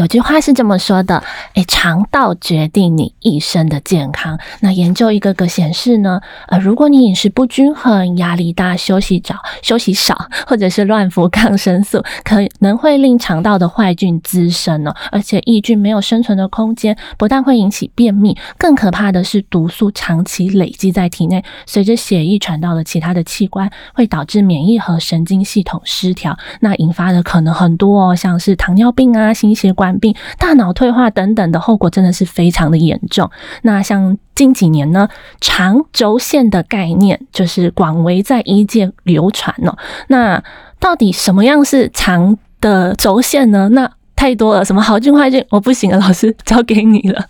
[0.00, 1.22] 有句话是这么说的，
[1.52, 4.38] 诶，肠道决定你一生的健康。
[4.60, 10.16] 那研究一个个显示呢，呃，如果你饮食不均衡、压力大、休息少、休息少，
[10.48, 14.94] 或者是乱服抗生素，可能会令肠道的坏菌滋生呢。
[15.12, 26.38] 而且益菌没有生存的空间，不但会引起便秘，更可怕的是毒素长期累积在体内，随着血液传到了其他的器官，会导致免疫和神经系统失调。
[26.60, 29.89] 那引发的可能很多哦，像是糖尿病啊、心血管。
[29.98, 33.30] 病、大脑退化等等的后果真的是非常的严重。
[33.62, 35.08] 那像近几年呢，
[35.40, 39.76] 长轴线的概念就是广为在医界流传哦。
[40.08, 40.42] 那
[40.78, 43.68] 到底什么样是长的轴线呢？
[43.70, 47.26] 那太多了，什么好菌坏菌，我不行了，老师交给你了。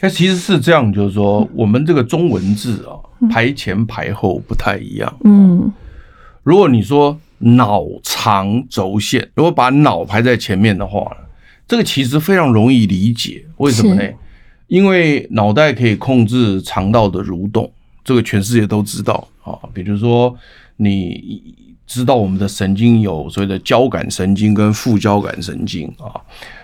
[0.00, 5.14] 那其实是这样，就是说我们这个中文字啊，排前排后不太一样。
[5.24, 5.72] 嗯，
[6.42, 11.16] 如果你说脑肠轴线，如果把脑排在前面的话。
[11.68, 14.02] 这个其实非常容易理解，为什么呢？
[14.68, 17.70] 因为脑袋可以控制肠道的蠕动，
[18.04, 19.58] 这个全世界都知道啊。
[19.72, 20.36] 比如说，
[20.76, 21.42] 你
[21.86, 26.14] 知道我们的神经有所谓的交感神经跟副交感神经啊。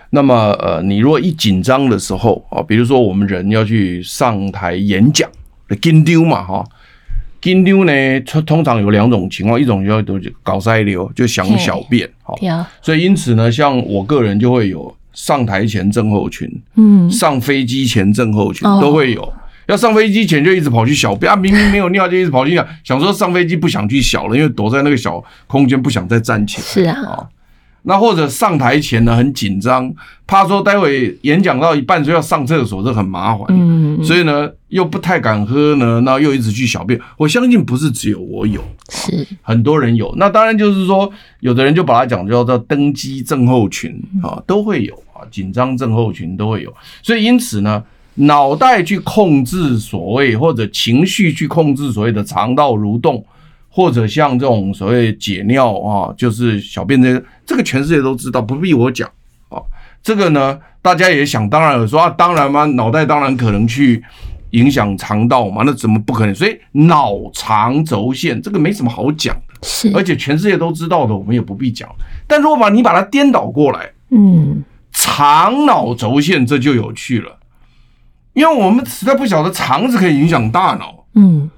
[0.09, 5.29] 那么，呃，你如果一紧张的时候啊，比如说我们人要去上台演讲，
[5.81, 6.65] 紧张嘛，哈。
[7.43, 12.37] 紧张呢，通常有两种情况，一种叫做搞塞流，就想小便，好，
[12.81, 19.33] 所以因此呢，像我个人就会有上台前症候群，嗯，上飞机前症候群都会有，
[19.67, 27.27] 要上飞机前就一直跑去小便啊，明明没有尿就一直跑去尿，想说上飞机不想去小了，因为躲在那个小空间不想再站起来，是啊。
[27.85, 29.93] 那或者上台前呢，很紧张，
[30.25, 33.45] 怕说待会演讲到一半就要上厕所，这很麻烦。
[33.49, 36.99] 嗯，所以呢又不太敢喝呢，那又一直去小便。
[37.17, 40.13] 我相信不是只有我有，是很多人有。
[40.17, 41.11] 那当然就是说，
[41.41, 46.73] 有的人就把它讲叫做登机症候群啊，都会有啊，紧张症候群都会有。
[47.01, 47.83] 所以因此呢，
[48.15, 53.25] 脑袋去控制所谓或者情绪去控制所谓的肠道蠕动。
[53.75, 59.09] 或者像这种所谓解尿啊，就是小便这些，这个全世界都知道，不必我讲
[59.49, 59.57] 啊。
[60.03, 64.03] 这个呢，大家也想当然了，说啊，当然嘛，脑袋当然可能去
[64.51, 66.35] 影响肠道嘛，那怎么不可能？
[66.35, 71.89] 所以脑肠轴线这个没什么好讲的，是，而且全世界都知道的，我们也不必讲。
[72.27, 77.39] 但如果把你把它颠倒过来，嗯，肠脑轴线这就有趣了，
[78.33, 81.49] 因为我们实在不晓得肠子可以影响大脑，嗯。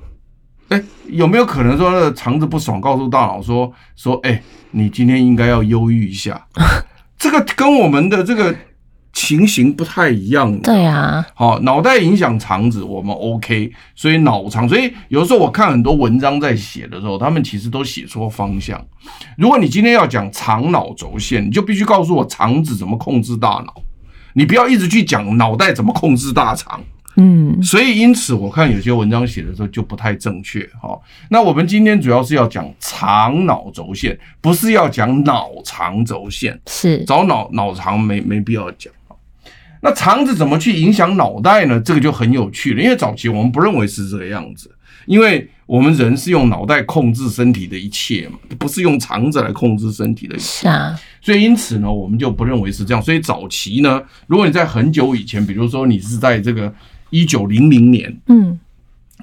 [0.69, 6.47] 哎，有没有可能说那个肠子不爽，告诉大脑说说，哎，你今天应该要忧郁一下？
[7.17, 8.53] 这个跟我们的这个
[9.13, 10.57] 情形不太一样。
[10.59, 18.83] 对啊，好，脑袋影响肠子，我们 OK，所以脑肠，所以有的时候我看很多文章在写的时候，他们其实都写错方向。
[19.37, 23.73] 如果你今天要讲肠脑轴线，你就必须告诉我肠子怎么控制大脑，
[24.33, 26.81] 你不要一直去讲脑袋怎么控制大肠。
[27.17, 30.99] 嗯，所以因此我看有些文章写的时候就不太正确哈。
[31.29, 36.59] 那我们今天主要是要讲肠脑轴线，不是要讲脑肠轴线。
[36.67, 38.91] 是找脑脑肠没没必要讲。
[39.81, 41.79] 那肠子怎么去影响脑袋呢？
[41.79, 42.81] 这个就很有趣了。
[42.81, 44.69] 因为早期我们不认为是这个样子，
[45.05, 50.43] 因为我们人是用脑袋控制身体的一切嘛，不是用肠子来控制身体的一切。
[50.43, 50.99] 是啊。
[51.21, 53.01] 所以因此呢，我们就不认为是这样。
[53.01, 56.73] 所以早期呢，如果你在很久以前，比如说你是在这个。
[57.09, 58.59] 一九零零年，嗯，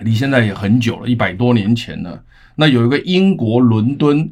[0.01, 2.23] 离现在也很久了，一百多年前了。
[2.57, 4.31] 那有一个英国伦敦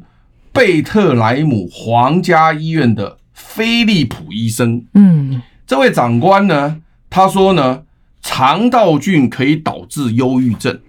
[0.53, 7.83] 贝特莱姆皇家医院的菲利普医生，嗯，这位长官呢，他说呢，
[8.21, 10.79] 肠道菌可以导致忧郁症。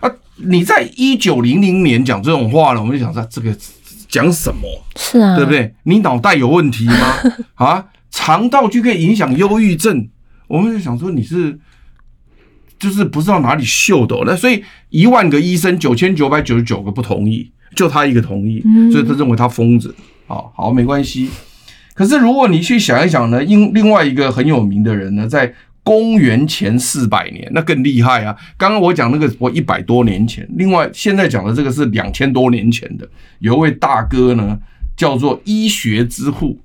[0.00, 3.54] 啊，你在一九零零年讲这种话了，我们就想说这个
[4.08, 4.62] 讲什么？
[4.96, 5.74] 是啊，对不对？
[5.84, 7.16] 你脑袋有问题吗？
[7.54, 10.08] 啊，肠道菌可以影响忧郁症。
[10.50, 11.56] 我们就想说你是，
[12.76, 18.60] 就是不知道哪里秀的，那所以一万个医生九千九百九十九个不同意，就他一个同意，
[18.90, 19.94] 所以他认为他疯子。
[20.26, 21.30] 好，好，没关系。
[21.94, 25.54] 可是如果你去想一想呢，因另外一个很有名的人呢，在
[25.84, 28.36] 公元前四百年，那更厉害啊。
[28.58, 33.08] 刚刚我讲那个我一百多年前，另外现在讲的这个是两千多年前的，
[33.38, 34.58] 有一位大哥呢，
[34.96, 36.58] 叫做医学之父。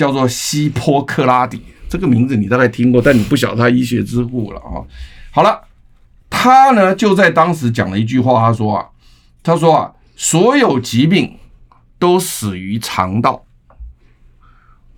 [0.00, 4.80] 叫做希波克拉底，这个名字你大概听过，但你不晓得他医学之父了啊。
[5.30, 5.60] 好了，
[6.30, 8.86] 他呢就在当时讲了一句话，他说啊，
[9.42, 11.36] 他说啊，所有疾病
[11.98, 13.44] 都始于肠道。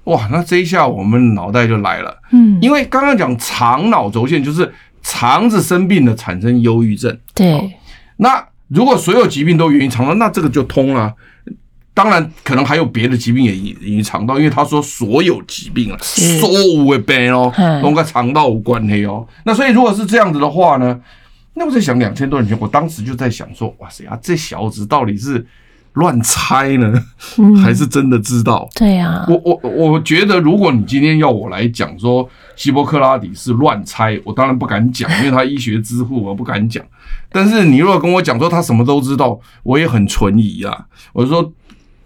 [0.05, 4.73] 哇，那这一下我们脑袋就来了，嗯，因为刚刚讲肠脑轴线就是
[5.03, 7.75] 肠子生病了产生忧郁症，对，
[8.19, 11.13] 那如果所有疾病都源于肠道，那这个就通了。
[11.94, 17.53] 当然，可能还有别的疾病也源于肠道，因为他说所有疾病啊，所有的病哦，
[17.83, 19.27] 都跟肠道有关系哦。
[19.44, 20.99] 那所以如果是这样子的话呢，
[21.55, 25.47] 那我在想两千多年前，我当时就在想说，哇塞啊，这小子到底是？
[25.94, 26.91] 乱猜呢，
[27.62, 28.67] 还是真的知道？
[28.67, 36.83] 嗯、对呀、啊，我我我觉得，如果你今天要我来讲说希波克拉底是乱猜，我当然不敢讲，因为他医学之父，我不敢讲。
[37.31, 40.87] 但是你如果跟我讲说他什么都知道，我也很存疑啊。
[41.12, 41.53] 我说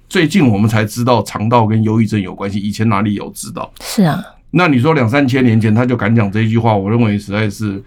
[0.08, 3.72] 最近我们才知道肠道跟忧郁症有关系，以前哪里有知道？
[3.80, 7.82] 是啊，那你说两三千年前他就敢讲这一句话，我认为实在是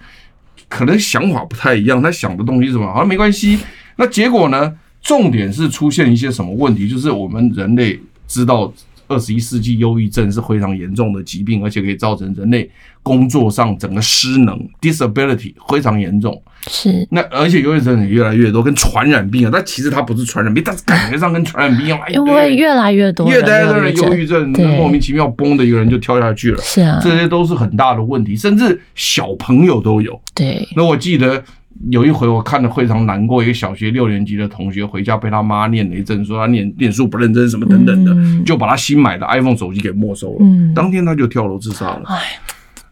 [0.67, 2.87] 可能想法不太一样，他想的东西是什么？
[2.91, 3.59] 好像没关系。
[3.95, 4.75] 那结果呢？
[5.01, 6.85] 重点是出现一些什么问题？
[6.85, 8.69] 就是我们人类知道，
[9.09, 12.69] 二十一世纪忧郁症是非常严重的疾病，而且可以造成人类
[13.03, 16.41] 工作上整个失能 （disability） 非常严重。
[16.67, 17.05] 是。
[17.11, 21.99] 那而且忧郁症也越来越多，跟传染病啊，但其实它不是传染病，但是感觉上跟传染病一样。
[22.09, 26.61] 因为越来越多，越来越多人忧郁症，莫名其妙崩的一个人就跳下去了。
[26.61, 30.21] 是啊，这些都是很大的问题，甚至小朋友都有。
[30.33, 30.67] 对。
[30.75, 31.43] 那我记得。
[31.89, 40.45] 有一回我看了非常难过，一个小学六年级的同学回家被他妈念了一阵，说他念念书不认真什么等等的，就把他新买的 iPhone 手机给没收了。
[40.75, 42.03] 当天他就跳楼自杀了。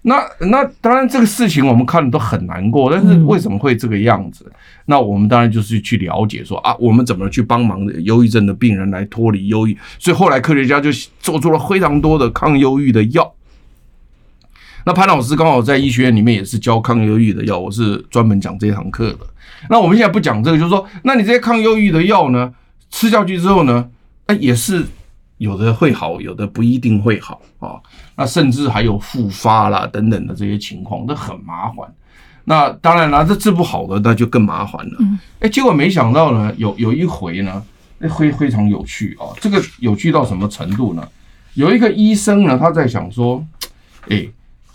[0.04, 4.50] 那那当然这个事情我们看的都很难过，但是为什么会这个样子？
[4.86, 9.78] 那我们当然就是去了解说啊，我们怎么去帮忙忧郁症的病人来脱离忧郁？
[10.00, 13.30] 所以后来科学家就做出了非常多的抗忧郁的药。
[14.88, 19.20] 那潘老师刚好在医学院里面也是教抗忧郁的药，我是专门讲这堂课的。
[19.70, 22.50] 那我们现在不讲这个，就是说，那你这些抗忧郁的药呢，
[22.90, 23.86] 吃下去之后呢，
[24.28, 24.86] 那，也是
[25.40, 27.76] 有的会好，有的不一定会好啊。
[28.16, 31.86] 那甚至还有复发啦等等的这些情况，那很麻烦。
[32.46, 34.98] 那当然了，这治不好的那就更麻烦了。
[35.42, 37.62] 哎，结果没想到呢，有有一回呢，
[37.98, 39.36] 那非非常有趣啊。
[39.42, 41.06] 这个有趣到什么程度呢？
[41.56, 43.46] 有一个医生呢，他在想说，
[44.08, 44.26] 哎。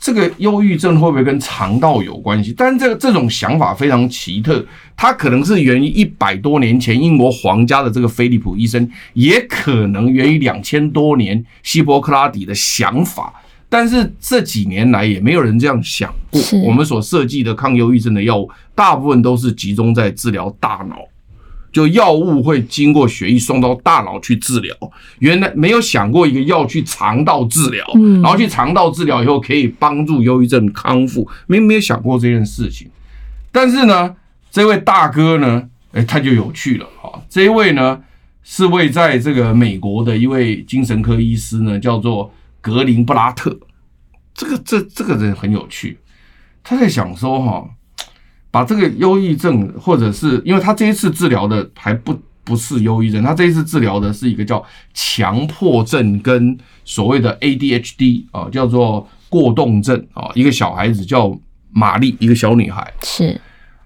[0.02, 2.52] 这个忧郁症会不会跟肠道有关系？
[2.58, 4.66] 但是这个这种想法非常奇特，
[4.96, 13.32] 它可能是源于一百多年前英国皇家的这个菲利普医生，也可能源于两千多年希波克拉底的想法。
[13.68, 16.40] 但是这几年来也没有人这样想过。
[16.64, 20.96] 我们所设计的抗忧郁症的药物，大部分都是集中在治疗大脑。
[21.72, 24.76] 就药物会经过血液送到大脑去治疗，
[25.20, 27.82] 原来没有想过一个药去肠道治疗，
[28.22, 32.90] 然后去肠道治疗以后可以帮助忧郁症康复，没没有想过这件事情。
[33.50, 34.14] 但是呢，
[34.50, 37.18] 这位大哥呢，哎，他就有趣了啊。
[37.30, 37.98] 这一位呢
[38.42, 43.58] 是位在这个美国的一位精神科医师呢，叫做格林布拉特。
[44.34, 45.98] 这个这这个人很有趣，
[46.62, 47.66] 他在想说哈。
[48.52, 54.64] 把这个忧郁症，或者是因为他这一次治疗的还不不是忧郁症，他这一次治疗的是一个叫
[54.94, 61.36] 强迫症跟所谓的 ADHD 啊，叫做过动症啊，一个小孩子叫
[61.72, 63.40] 玛丽，一个小女孩是。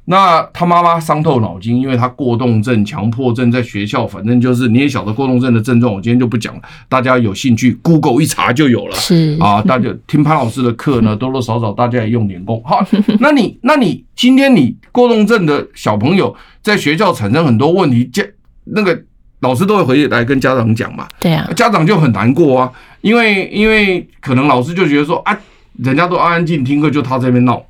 [0.09, 5.93] 那他妈妈伤透脑筋，因为他过动症、强迫症在学校，反正就是你也晓得过动症的症状。
[5.93, 8.95] 我今天就不讲了，大家有兴趣 Google 一查就有了。
[8.95, 12.63] 是啊，大家听潘老师的课呢，多多少少大家也用点功。
[12.65, 12.87] 好，
[13.19, 16.33] 那你那你今天你过动症的小朋友
[16.63, 18.23] 在学校产生很多问题，家
[18.63, 18.97] 那个
[19.41, 21.09] 老师都会回来跟家长讲嘛。
[21.19, 22.71] 对啊，家长就很难过啊，
[23.01, 25.37] 因为因为可能老师就觉得说啊，
[25.79, 27.61] 人家都安安静静听课，就他这边闹。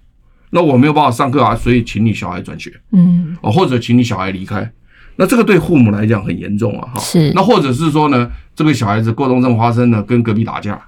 [0.50, 4.71] 那我没有办法上课啊，所以请你小孩转学，嗯，哦，或者请你小孩离开。
[5.17, 7.00] 那这个对父母来讲很严重啊，哈。
[7.00, 7.33] 是。
[7.35, 10.81] 那或者是说呢，这个小孩子过动症发生了，跟隔壁打架，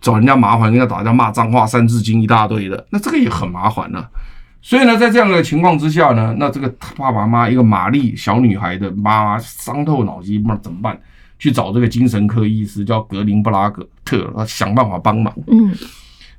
[0.00, 4.04] 找人家麻烦，跟人家打架骂脏话，三字经一大堆的，那这个也很麻烦呢。
[4.60, 10.98] 所以呢，在这样的情况之下呢，那这个爸爸妈妈一个玛丽小女孩的妈妈伤透脑筋，那怎么办？
[11.38, 15.34] 去找这个精神科医师叫格林布拉格特，想办法帮忙。
[15.48, 15.74] 嗯。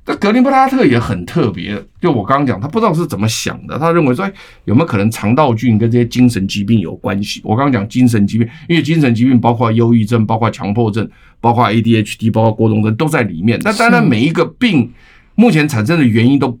[0.04, 4.32] 这格林布拉特也很特别，就我刚刚讲，他不知道是怎么想的，他认为说，哎，
[4.66, 7.40] 有没有可能肠道菌跟这些精神疾病有关系？
[7.42, 11.08] 我刚刚讲精神疾病，因为精神疾病包括忧郁症、包括强迫症、
[11.40, 13.58] 包括 ADHD、包括过动症都在里面。
[13.64, 14.92] 那当然，每一个病
[15.36, 16.58] 目前产生的原因都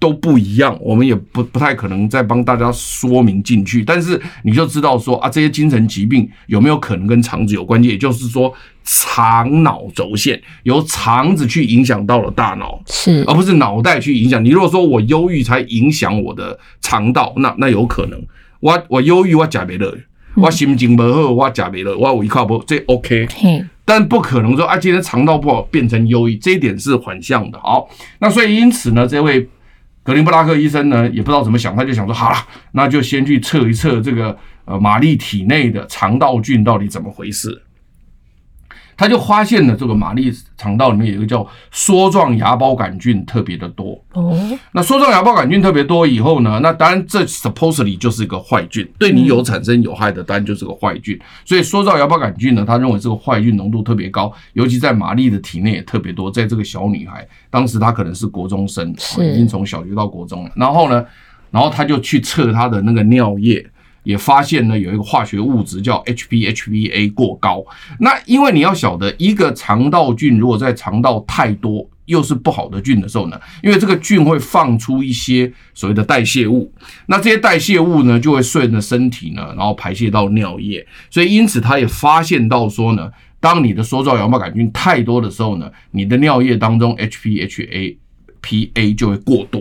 [0.00, 3.84] 都不一样，我们也不不太可能再帮大家说明进去。
[3.84, 7.90] 但是你就知道说啊，这些精神疾病有没有可能跟肠子有关系？
[7.90, 8.52] 也就是说，
[8.82, 14.42] 肠脑轴线由肠子去影响到了大脑，是而不是脑袋去影响。
[14.42, 18.18] 你如果说我忧郁才影响我的肠道，那那有可能。
[18.60, 19.94] 我我忧郁，我假没了，
[20.36, 23.28] 我心情不好，我假没了，我胃口不，这 OK。
[23.84, 27.58] 但不可能说啊，今天肠道不好变成忧郁，这一点是反向的。
[27.58, 27.88] 好，
[28.20, 29.48] 那所以因此呢，这位
[30.02, 32.36] 格林布拉克医生呢，也不知道怎么想，他就想说，好了，
[32.72, 37.62] 那就先去测一测这个呃玛丽体内的肠道菌到底怎么回事。
[39.00, 44.38] 他就发现了这个玛丽肠道里面有一个叫梭状芽孢杆菌特别的多哦。
[44.72, 51.18] 那梭状芽孢杆菌特别多以后呢，那当然这 supposedly 就是一个坏菌，对你有产生有害的，当然就是个坏菌。
[51.46, 56.30] 所以梭状芽孢杆菌呢，他认为这个坏菌浓度特别高，尤其在玛丽的体内也特别多。
[56.30, 58.94] 在这个小女孩，当时她可能是国中生，
[59.32, 60.50] 已经从小学到国中了。
[60.54, 61.02] 然后呢，
[61.50, 63.66] 然后他就去测她的那个尿液。
[64.02, 67.64] 也发现呢，有一个化学物质叫 HPHPA 过高。
[67.98, 76.72] 那因为你要晓得，一个肠道菌如果在肠道太多，又是不好的菌的时候呢，因为这个菌会放出一些所谓的代谢物，
[77.06, 80.84] 那这些代谢物呢，就会顺着身体呢，然后排泄到尿液。
[81.10, 87.96] 所以因此他也发现到说呢，当你的梭状芽孢杆菌太多的时候呢，你的尿液当中 HPHA
[88.42, 89.60] PA 就会过多。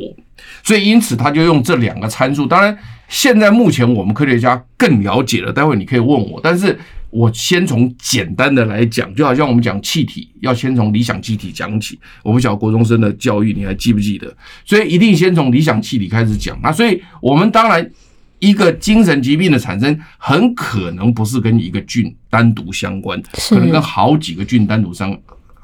[0.64, 2.76] 所以因此他就用这两个参数，当然。
[3.10, 6.78] 现在目前我们科学家更了解了，待会你可以问我，但是
[7.10, 12.00] 我先从简单的来讲，就好像我们讲气体，要先从理想气体讲起。
[12.24, 14.32] 我们小国中生的教育，你还记不记得？
[14.64, 16.58] 所以一定先从理想气体开始讲。
[16.62, 17.90] 那所以我们当然
[18.38, 25.12] 一个精神疾病的产生，很可能不是跟一个菌单独相关，可能跟好几个菌单独相。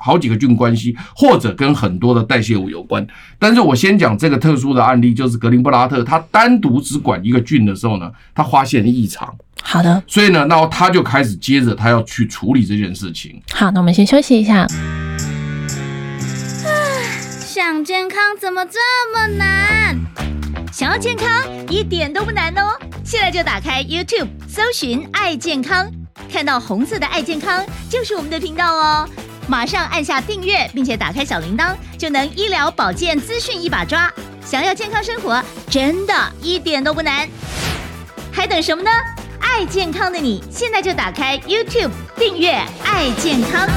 [0.05, 3.05] 好几个菌关系，或者跟很多的代谢物有关。
[3.39, 9.35] 但是我先讲这个特殊的案例，就是格林布拉特，他单独只管一个菌的时候呢，他发现异常。
[9.63, 13.41] 好的，所以呢，然后他就开始接着他要去处理这件事情。
[13.51, 14.67] 好，那我们先休息一下。
[17.39, 18.79] 想健康怎么这
[19.11, 19.97] 么难？
[20.71, 21.27] 想要健康
[21.67, 22.77] 一点都不难哦！
[23.03, 25.89] 现在就打开 YouTube，搜寻“爱健康”，
[26.29, 29.09] 看到红色的“爱健康”就是我们的频道哦。
[29.47, 34.11] 马上按下订阅，并且打开小铃铛，就能医疗保健资讯一把抓。
[34.43, 37.27] 想要健康生活，真的一点都不难，
[38.31, 38.89] 还等什么呢？
[39.39, 43.67] 爱健康的你，现在就打开 YouTube 订阅“爱健康”。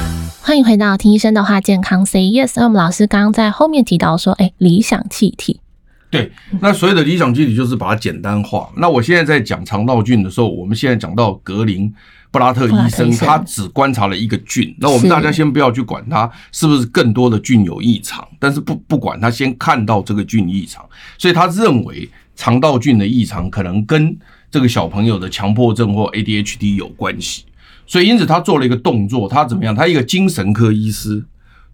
[0.41, 2.53] 欢迎回到听医生的话，健康 Say Yes。
[2.55, 5.61] 那我们老师刚刚在后面提到说，哎，理想气体。
[6.09, 8.69] 对，那所有的理想气体就是把它简单化。
[8.75, 11.93] 那我现在在讲肠道菌的时候，我们现在讲到格林。
[12.31, 24.15] 布拉特医生他只观察了一个菌，那我们大家先不要去管它是不是更多的菌有异常，但是不不管他先看到这个菌异常，所以他认为肠道菌的异常可能跟
[24.51, 27.45] 这个小朋友的强迫症或 ADHD 有关系，
[27.87, 29.73] 所以因此他做了一个动作，他怎么样？
[29.73, 31.25] 他一个精神科医师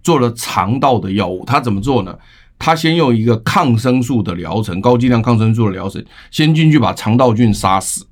[0.01, 2.17] 做了肠道的药物，他怎么做呢？
[2.57, 8.05] 他先用一个抗生素的疗程，高剂量抗生素的疗程，先进去把肠道菌杀死。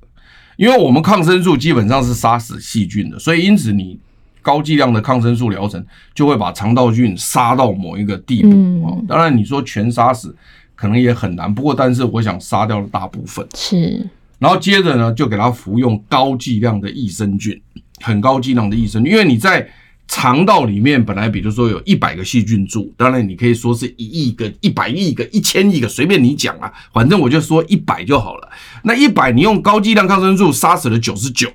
[0.56, 3.98] 因为我们抗生素基本上是杀死细菌的，所以因此你
[4.42, 5.84] 高剂量的抗生素疗程
[6.14, 8.96] 就会把肠道菌杀到某一个地步啊。
[9.08, 10.34] 当然你说全杀死
[10.74, 13.46] 可能也很难，不过但是我想杀掉了大部分。
[13.54, 14.06] 是，
[14.38, 17.60] 然后接着呢就给他服用高剂量的益生菌，
[18.00, 19.68] 很高剂量的益生菌，因为你在。
[20.06, 28.48] 肠道里面本来比如说有一百个细菌住，当然你可以说是一亿个、一百亿个、一千亿个，随便你讲啊，反正我就说一百就好了。
[28.84, 31.50] 那一百你用高剂量抗生素杀死了九十九，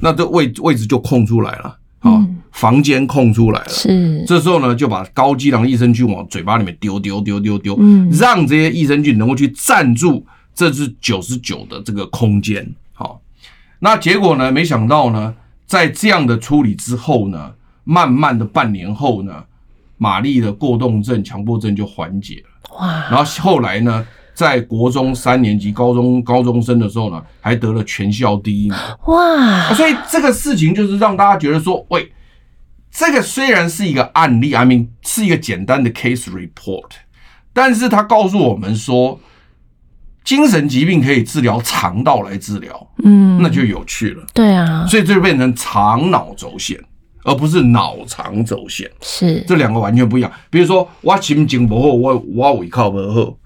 [0.00, 3.68] 那这位位置就空出来了，啊，房间空出来了。
[3.68, 7.78] 是，这时候呢就把高剂量益生菌往嘴巴里面丢丢丢丢丢，
[8.12, 10.24] 让这些益生菌能够去占住
[10.54, 12.66] 这只九十九的这个空间。
[12.94, 13.20] 好，
[13.80, 15.34] 那结果呢，没想到呢，
[15.66, 17.52] 在这样的处理之后呢。
[17.84, 19.44] 慢慢的，半年后呢，
[19.96, 22.76] 玛丽的过动症、强迫症就缓解了。
[22.78, 23.08] 哇！
[23.10, 28.78] 然后后来呢，在国中三年级、高中高中生的时候呢，还得了全校第一名。
[29.06, 29.72] 哇！
[29.74, 32.12] 所以这个事情就是让大家觉得说，喂，
[32.90, 36.90] 这个虽然是一个案例，I mean 是一个简单的 case report，
[37.52, 39.20] 但是他告诉我们说，
[40.24, 44.24] 精神疾病可以治疗肠道来治疗，嗯，那就有趣了。
[44.32, 46.78] 对啊，所以这就变成肠脑轴线。
[47.24, 50.30] 而不是脑肠走线，是这两个完全不一样。
[50.50, 53.36] 比如说，我心情不好，我我胃口不好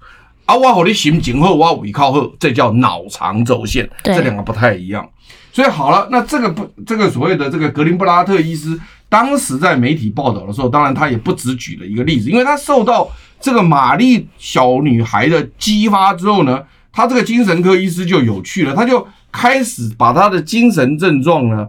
[0.45, 5.07] 啊，我好你心情好，我胃口好，这叫脑肠走线，这两个不太一样。
[5.51, 8.79] 所以好了，那这个不，这个所谓的这个格林布拉特医师，
[9.09, 21.67] 当时在媒体报道的时候，当然他也不只举了一个例子，因为他受到这个玛丽小女孩的激发之后呢，他这个精神科医师就有趣了，他就开始把他的精神症状呢，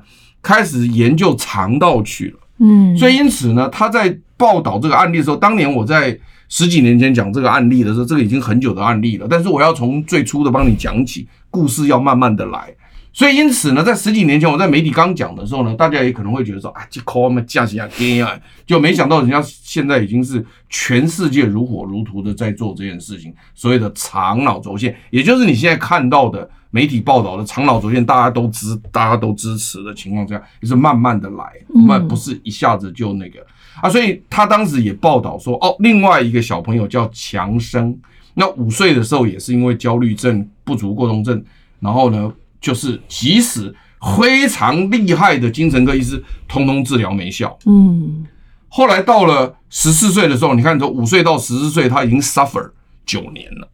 [0.48, 2.38] 开始研究肠道去了。
[2.60, 12.74] 嗯，所以因此呢，他在报道这个案例的时候，当年我在十几年前讲这个案例的时候，这个已经很久的案例了，但是我要从最初的帮你讲起，故事要慢慢的来。
[13.18, 23.34] 所以因此呢，在十几年前我在媒体刚讲的时候呢，大家也可能会觉得说啊，这抠嘛架起来天啊，就没想到人家现在已经是全世界如火如荼的在做这件事情。
[23.56, 31.44] 所谓的长脑轴线，也就是你现在看到的媒体报道的长脑轴线，大家都支大家都支持的情况下，就是慢慢的来，
[31.74, 33.44] 慢不是一下子就那个
[33.82, 33.90] 啊。
[33.90, 37.98] 所以他当时也报道说，哦，另外一个小朋友叫强生，
[38.34, 41.44] 那五岁的时候也是因为焦虑症、不足过动症，
[41.80, 42.32] 然后呢。
[42.60, 43.74] 就是即使
[44.16, 47.58] 非常厉害的精神科医师，通通治疗没效。
[47.66, 48.24] 嗯，
[48.68, 52.70] 后来到了十四岁的时候，你看从五岁到十四岁，他已经 suffer
[53.04, 53.68] 九年了，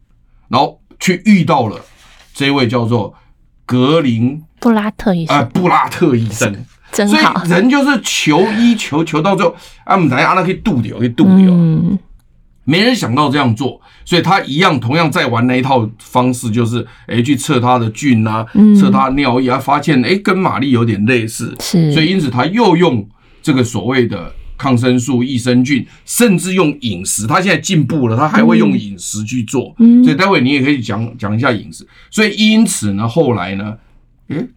[0.47, 1.79] 然后去遇到了
[2.33, 3.13] 这位叫做
[3.65, 6.55] 格林布拉特医生，哎，布拉特医生，
[6.91, 7.39] 真好。
[7.39, 11.51] 所以人就是求医求求到最后，啊，我们等下阿那可以渡掉，可以渡掉。
[11.51, 11.97] 嗯。
[12.65, 18.43] 没人想到这样做，所以他一样同样在玩那一套方式，就是诶、欸、去测他的菌啊，
[18.79, 23.07] 测他尿液啊，发现诶、欸、跟玛丽有点类似，是，所以因此他又用
[23.43, 27.27] 这个所谓的抗生素、益生菌，甚至用饮食。
[27.27, 29.75] 他现在进步了，他还会用饮食去做。
[29.77, 31.87] 嗯，所以待会你也可以讲讲一下饮食。
[32.09, 33.77] 所以因此呢，后来呢，
[34.29, 34.47] 诶、欸、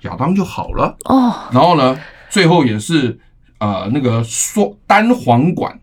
[0.00, 1.96] 亚当就好了哦，然后呢，
[2.28, 3.16] 最后也是
[3.58, 5.78] 呃那个双单簧管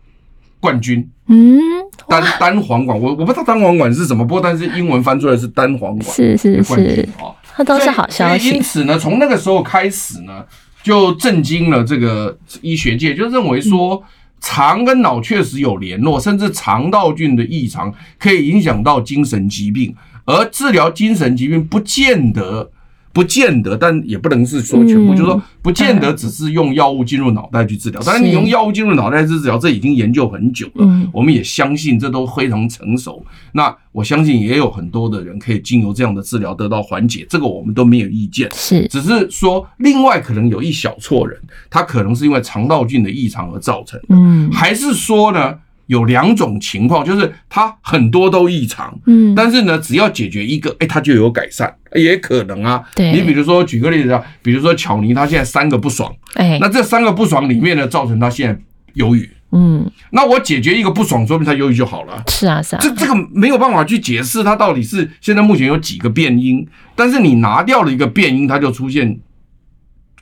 [0.60, 1.08] 冠军。
[1.32, 1.60] 嗯，
[2.08, 8.50] 单单簧管，我我不知道单簧管是什么，不过但是英文翻出来是单簧管，是是是，啊，它都是好消息。
[8.50, 10.44] 因此呢，从那个时候开始呢，
[10.82, 14.02] 就震惊了这个医学界，就认为说
[14.40, 19.94] 肠跟脑确实有联络，甚至肠道菌的异常可以影响到精神疾病，
[20.24, 22.72] 而治疗精神疾病不见得。
[23.12, 28.00] 不见得，但也不能是说全部，嗯、就是说不见得只是用药物进入脑袋去治疗。
[28.02, 30.86] 当然，你用药物进入脑袋去治疗，这已经研究很久了。
[30.86, 33.24] 嗯，我们也相信这都非常成熟。
[33.52, 38.48] 那我相信也有很多的人可以经由这样的治疗得到缓解，这个我们都没有意见。
[38.52, 41.36] 是，只是说另外可能有一小撮人，
[41.68, 44.06] 他可能是因为肠道菌的异常而造成的。
[44.10, 45.58] 嗯，还是说呢？
[45.90, 52.80] 有两种情况，就是它很多都异常，嗯，但是呢，只要解决一个，哎，它就有改善，也可能啊。
[52.94, 58.56] 对，你比如说举个例子啊，比如说巧妮，她现在三个不爽，哎，那这三个不爽里面呢，造成她现在
[58.94, 62.22] 忧郁，嗯，那我解决一个不爽，说明她忧郁就好了。
[62.28, 69.18] 是啊，是啊，这这个没有办法去解释它到底是现在目前有几个变因，但是你拿掉了一个变因，它就出现。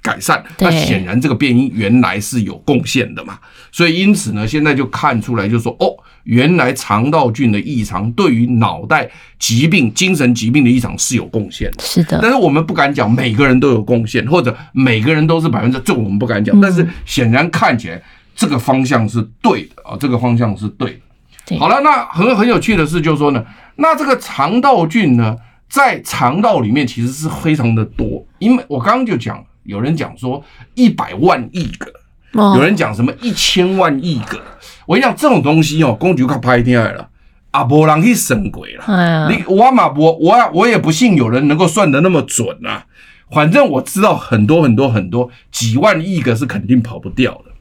[0.00, 3.38] 改善，那显然这个变因原来是有贡献的嘛，
[3.72, 5.92] 所以因此呢，现在就看出来，就说哦，
[6.24, 11.82] 原来肠道菌的异常对于脑袋疾病、精神疾病的异常是有贡献的。
[11.82, 16.58] 是的，但是我们不敢讲每个人都有贡献，或者每个人都是百分之，这我们不敢讲。
[16.61, 18.00] 但是显然看起来
[18.34, 20.92] 这个方向是对的啊，这个方向是对
[21.46, 21.58] 的。
[21.58, 23.44] 好了，那很很有趣的是，就是说呢，
[23.76, 25.37] 那这个肠道菌呢，
[25.68, 29.44] 在肠道里面其实是非常的多，因为我刚刚就讲。
[29.68, 30.42] 有人讲说
[30.74, 31.92] 一百万亿个，
[32.54, 34.40] 有人讲什么一千万亿个。
[34.87, 37.07] 我跟你讲这种东西哦，公主卡拍天来了，
[37.50, 39.28] 阿波人去神鬼了。
[39.28, 42.87] 你我嘛我我我也不信有人能够算得那么准啊。
[43.31, 47.52] 反正我知道很多很多很多几万亿个是肯定跑不掉的。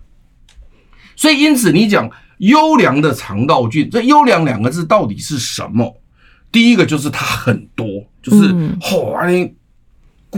[1.17, 5.99] 所以因此你讲优良的肠道菌，这优良两个字到底是什么？
[6.53, 7.85] 第一个就是它很多，
[8.23, 9.56] 就是嚯你。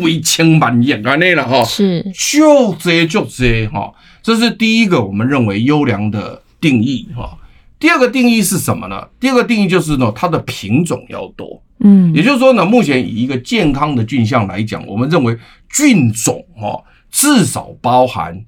[0.07, 7.37] 几千万亿啊，那了哈，是就这就这哈，这是第一个我们认为优良的定义哈。
[7.79, 9.07] 第二个定义是什么呢？
[9.19, 15.37] 第二个定义就是呢，它的品种要多，嗯，也就是说呢，目前以一个健康的菌相来讲，我们认为
[15.69, 18.43] 菌种哈至少包含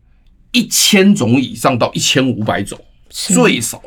[0.52, 2.78] 一千种以上到一千五百种，
[3.10, 3.82] 最少。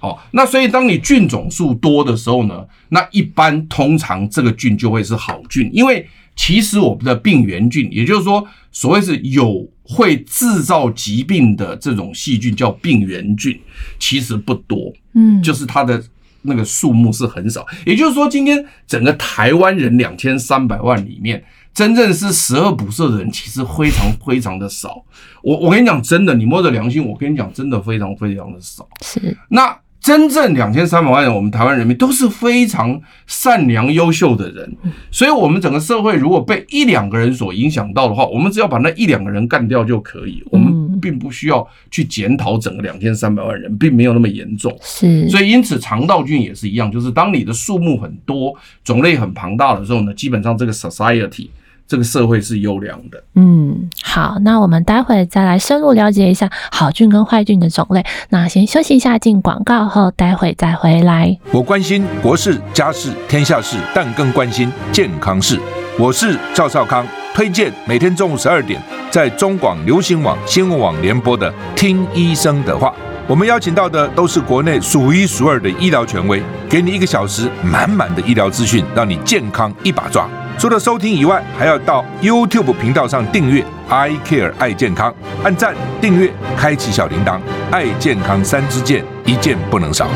[0.00, 6.04] 好，那所以当你菌种数多的时候呢，那一般通常这个菌就会是好菌，因为。
[6.34, 13.60] 其实我们的病原菌，也就是说，所谓是有会制造疾病的这种细菌叫病原菌，
[13.98, 16.02] 其实不多，嗯，就是它的
[16.40, 17.66] 那个数目是很少。
[17.84, 25.04] 也就是说，今天整个台湾人两千三百万里面，真正是十恶不赦的人，其实非常非常的少。
[25.42, 28.88] 我我跟你讲，真的，你摸着良心，我跟你讲，真的非常非常的少。
[29.02, 29.78] 是那。
[30.02, 34.76] 真正两千三百万人，我们台湾人民都是非常善良、优秀的人，
[35.12, 40.42] 所以，我们整个社会如果被一两个人所影响到的话，我们只要把那一两个人干掉就可以。
[40.50, 44.76] 我们并不需要去检讨整个两千三百万人，并没有那么严重。
[44.82, 51.46] 是，所以因此肠道菌也是一样，就是当你的数目很多、种类很庞大的时候呢，基本上这个 society
[51.86, 53.22] 这个社会是优良的。
[53.34, 58.04] 嗯，好，那我们待会再来深入了解一下好菌跟坏菌的种类。
[58.30, 61.38] 那先休息一下，进广告后，待会再回来。
[61.52, 65.58] 我关心国事、家事、天下事，但更关心健康事。
[65.98, 72.88] 我是赵少康，推荐每天中午十二点在中广流行网、新闻网联播的《听医生的话》。
[73.28, 80.28] 我们邀请到的都是国内数一数二的医疗权威，给你一个小时满满的医疗资讯，让你健康一把抓。
[80.58, 87.38] 除了收听以外，还要到 YouTube 频道上订阅 “I Care 爱健康”，按赞、订阅、开启小铃铛，
[87.70, 90.08] 爱健康三支箭，一件不能少。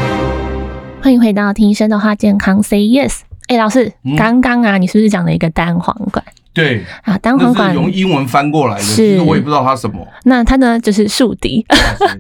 [1.01, 3.21] 欢迎回到听医生的话，健康 Say Yes。
[3.47, 6.25] 哎，老师，嗯、刚刚啊，你是不是讲了一个单簧管？
[6.57, 10.09] 对啊，单簧管用英文翻过来的，是其实我也不知道它什么。
[10.25, 11.63] 那它呢，就是竖笛。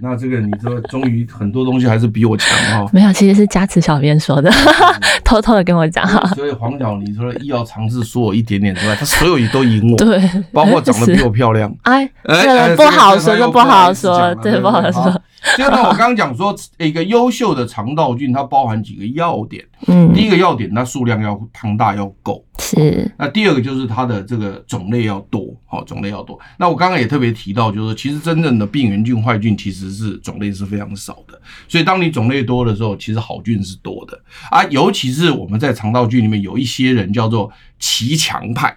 [0.03, 2.87] 那这个你说，终于很多东西还是比我强哈。
[2.93, 4.51] 没有，其实是加持小编说的，
[5.25, 6.23] 偷偷的跟我讲哈。
[6.35, 9.97] 所以黄晓，你说医药常识说我一点点之外，他所有都赢我。
[9.97, 10.21] 对，
[10.53, 11.75] 包括长得比我漂亮。
[11.85, 15.23] 哎，这个不好说，这不好说，对，不好说。
[15.57, 19.65] 就像我刚刚讲说，一个优秀的肠道菌，它包含几个要点。
[19.87, 22.43] 嗯，第一个要点，它数量要庞大，要够。
[22.59, 23.11] 是。
[23.19, 26.39] 那第二个就是它的这个种类要多，好，种类要多。
[26.59, 31.39] 那我刚刚也特别提到，就是其实真正的病原菌、坏菌其实是种类是非常少的。
[31.69, 34.19] 所以当你种类多的时候，其实好菌是多的
[34.51, 34.65] 啊。
[34.71, 38.75] 尤其是我们在肠道菌里面有一些人叫做骑墙派，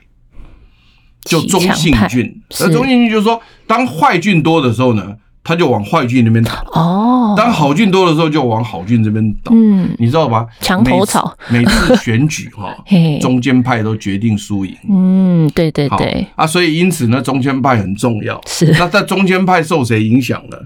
[1.21, 2.41] 就中性菌。
[2.59, 5.15] 而中性菌就是说，当坏菌多的时候呢，
[5.49, 9.51] 他就往坏菌那边倒哦，当好菌多的时候就往好菌这边倒。
[9.51, 10.45] 嗯，你知道吧？
[10.61, 12.77] 墙头草，每次选举哈，
[13.19, 14.75] 中间派都决定输赢。
[14.87, 16.27] 嗯，对对对。
[16.35, 18.39] 啊，所以因此呢，中间派很重要。
[18.45, 18.71] 是。
[18.77, 20.57] 那在中间派受谁影响呢？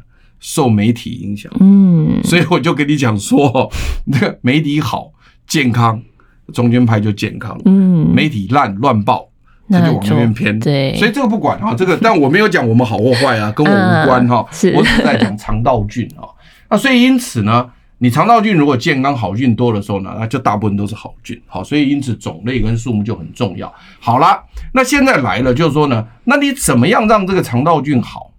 [0.41, 1.49] 受媒体影响。
[1.61, 2.19] 嗯。
[2.25, 3.71] 所以我就跟你讲说，
[4.07, 5.13] 那 个媒体好
[5.47, 6.01] 健康，
[6.53, 7.57] 中间派就健康。
[7.63, 8.13] 嗯。
[8.13, 9.29] 媒体烂乱报。
[9.79, 16.23] 那就往那边偏，对，所以这个不管哈，这个 但我没有讲我们好或坏啊，跟我无关哈，是我只在讲肠道菌啊。
[16.69, 23.73] 那所以因此呢，你肠道菌如果健康好菌多的时候呢，那就大部分都是好菌，好，所以因此种类跟数目就很重要。
[23.99, 28.31] 好啦，那现在来了，就是说呢，那你怎么样让这个肠道菌好？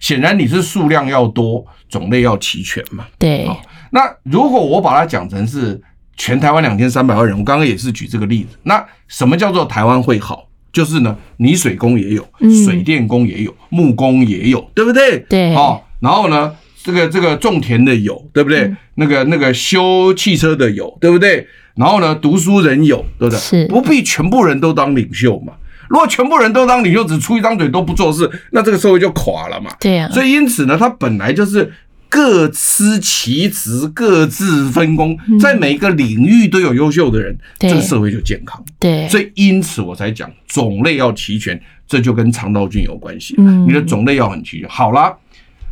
[0.00, 3.04] 显然你是数量要多，种类要齐全嘛。
[3.18, 3.46] 对。
[3.90, 5.80] 那如果我把它讲成是
[6.16, 8.56] 全台湾两千三百万人，我刚刚也是举这个例子。
[8.62, 10.48] 那什么叫做台湾会好？
[10.74, 12.28] 就是呢，泥水工也有，
[12.66, 15.20] 水电工也有，木工也有，对不对？
[15.20, 15.54] 对。
[15.54, 18.64] 哦，然后呢，这个这个种田的有，对不对？
[18.64, 21.46] 嗯、那个那个修汽车的有，对不对？
[21.76, 23.38] 然后呢，读书人有，对不对？
[23.38, 23.66] 是。
[23.68, 25.52] 不必全部人都当领袖嘛。
[25.88, 29.70] 如果全部人都当领袖，只出一张嘴都不做事，那这个社会就垮了嘛。
[29.80, 30.12] 对呀、啊。
[30.12, 31.72] 所以因此呢，他本来就是。
[32.14, 38.64] 各司其职，各自分工，在每一个领域都有优秀的人，嗯、这个社会就健康。
[38.78, 43.34] 对，所以因此我才讲种类要齐全，这就跟肠道菌有关系。
[43.38, 44.68] 嗯，你的种类要很齐全。
[44.68, 45.18] 好了，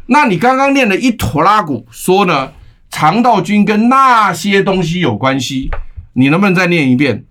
[0.06, 2.50] 那你刚刚念了一坨拉古，说呢，
[2.90, 5.70] 肠道菌跟那些东西有关系，
[6.14, 7.22] 你能不能再念一遍？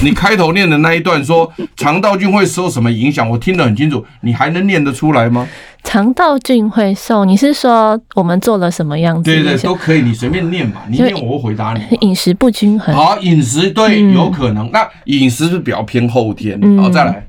[0.00, 5.46] 你开头念的那一段说肠道菌会受什么影响，我听得很清楚，你还能念得出来吗？
[5.86, 9.30] 肠道菌会瘦，你是说我们做了什么样子？
[9.30, 11.96] 对对，都可以，你随便念吧，你念我会回答你。
[12.00, 12.92] 饮食不均衡。
[12.92, 14.68] 好，饮食对，嗯、有可能。
[14.72, 16.58] 那饮食是比较偏后天。
[16.60, 17.24] 嗯、好，再来。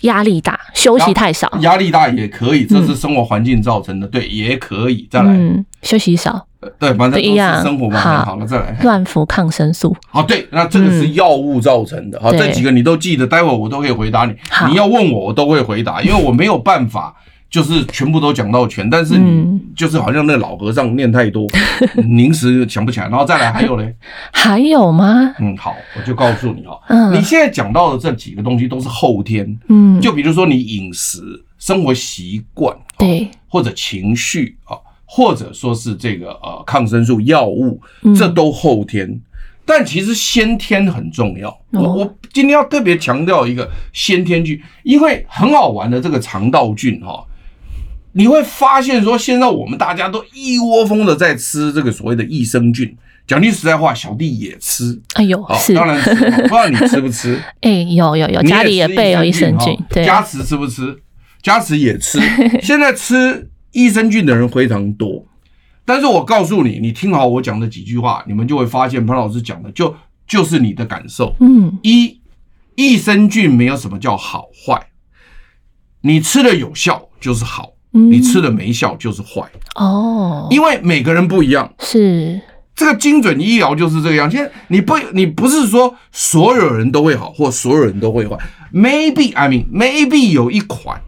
[0.00, 1.52] 压力大，休息太少。
[1.60, 4.06] 压力大也可以，这是生活环境造成的。
[4.06, 5.06] 嗯、对，也可以。
[5.10, 5.30] 再来。
[5.30, 6.46] 嗯，休息少。
[6.78, 8.00] 对，反正都是生活嘛。
[8.00, 8.74] 好，好了，再来。
[8.82, 9.94] 乱服抗生素。
[10.08, 12.18] 好，对，那这个是药物造成的。
[12.20, 14.34] 好，这几个你都记得，待会儿我都可以回答你。
[14.70, 17.14] 你要问我，我都会回答，因为我没有办法。
[17.52, 21.46] 就是全部都讲到全，但是你就是好像那老和尚念太多，
[22.08, 23.94] 临、嗯、时想不起来，然后再来还有嘞？
[24.32, 25.34] 还有吗？
[25.38, 31.20] 嗯，好，我就告诉你哦，嗯，你现在讲到的这几个东西都是后天，嗯，就比如说你饮食、
[31.58, 34.72] 生活习惯，对，或者情绪啊，
[35.04, 37.78] 或者说是这个呃抗生素药物，
[38.16, 39.20] 这都后天，嗯、
[39.66, 41.54] 但其实先天很重要。
[41.72, 47.22] 我、哦、我今天要特别强调一个先天菌，因为很好玩的这个肠道菌哈。
[48.12, 52.96] 你会发现说，现在我们大家都一窝蜂的在吃这个所谓的益生菌。
[53.26, 55.00] 讲句实在话，小弟也吃。
[55.14, 57.40] 哎呦，是当然吃，不知道你吃不吃？
[57.62, 59.78] 哎，有有有，家里也备有益生菌。
[59.88, 60.98] 对，加持吃不吃？
[61.40, 62.18] 加持也吃。
[62.60, 65.24] 现在吃益生菌的人非常多，
[65.84, 69.94] 但是我告诉你，你听好我讲的几句话，你们就会发现潘老师讲的就
[70.26, 71.34] 就是你的感受。
[71.40, 72.20] 嗯，一
[72.74, 74.88] 益生菌没有什么叫好坏，
[76.00, 77.71] 你吃的有效就是好。
[77.92, 79.42] 嗯你吃了没效就是坏
[79.76, 81.72] 哦，因为每个人不一样。
[81.78, 82.40] 是
[82.74, 84.30] 这个精准医疗就是这个样。
[84.30, 88.36] 现在你不，你不是说所有人都会好，或所有人都会坏。
[88.72, 91.02] Maybe I mean maybe 有一款，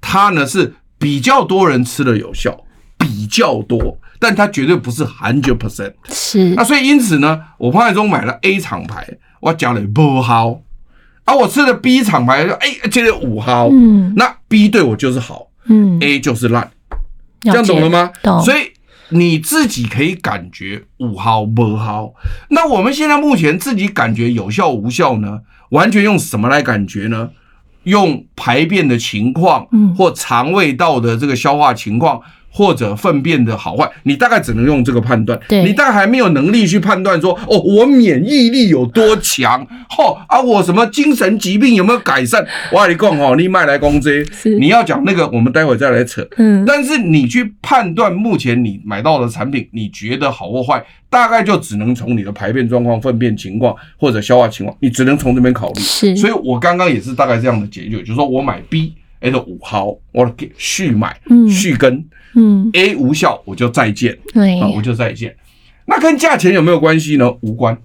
[0.00, 2.56] 它呢是比较多人吃的有效，
[2.96, 5.94] 比较多，但它绝对不是 hundred percent。
[6.08, 9.04] 是那所以因此呢，我潘海中买了 A 厂牌，
[9.40, 10.60] 我讲了不好，
[11.24, 16.70] 啊，我吃了 B 厂牌，哎，这个五号，嗯那 B 对我就是好嗯，，A 就是烂，
[17.40, 18.10] 这样懂了吗？
[18.22, 18.72] 懂，所以
[19.10, 22.12] 你自己可以感觉五号不好。
[22.50, 25.40] 那我们现在目前自己感觉有效无效呢？
[25.70, 27.30] 完全用什么来感觉呢？
[27.84, 35.38] 用排便的情况，嗯或肠胃道的这个消化情况，或者粪便的好坏，你大概只能用这个判断。
[35.48, 39.62] 对你大概还没有能力去判断说，哦，我免疫力有多强，
[39.96, 42.44] 哦啊，我什么精神疾病有没有改善？
[42.72, 46.26] 我跟你讲哦，你卖来攻这些是你要讲那个，我们待会再来扯。
[46.36, 55.80] 嗯但是你去判断目前你买到的产品，你觉得好或坏，大概就只能从你的排便状况、粪便情况或者消化情况，你只能从这边考虑。
[55.80, 62.04] 是所以我刚刚也是大概这样的结局，就是说我买 B A 的五毫，我给续买，嗯续跟
[62.34, 65.34] 嗯 A 无效，我就再见对啊，我就再见。
[65.86, 67.30] 那跟价钱有没有关系呢？
[67.40, 67.76] 无关，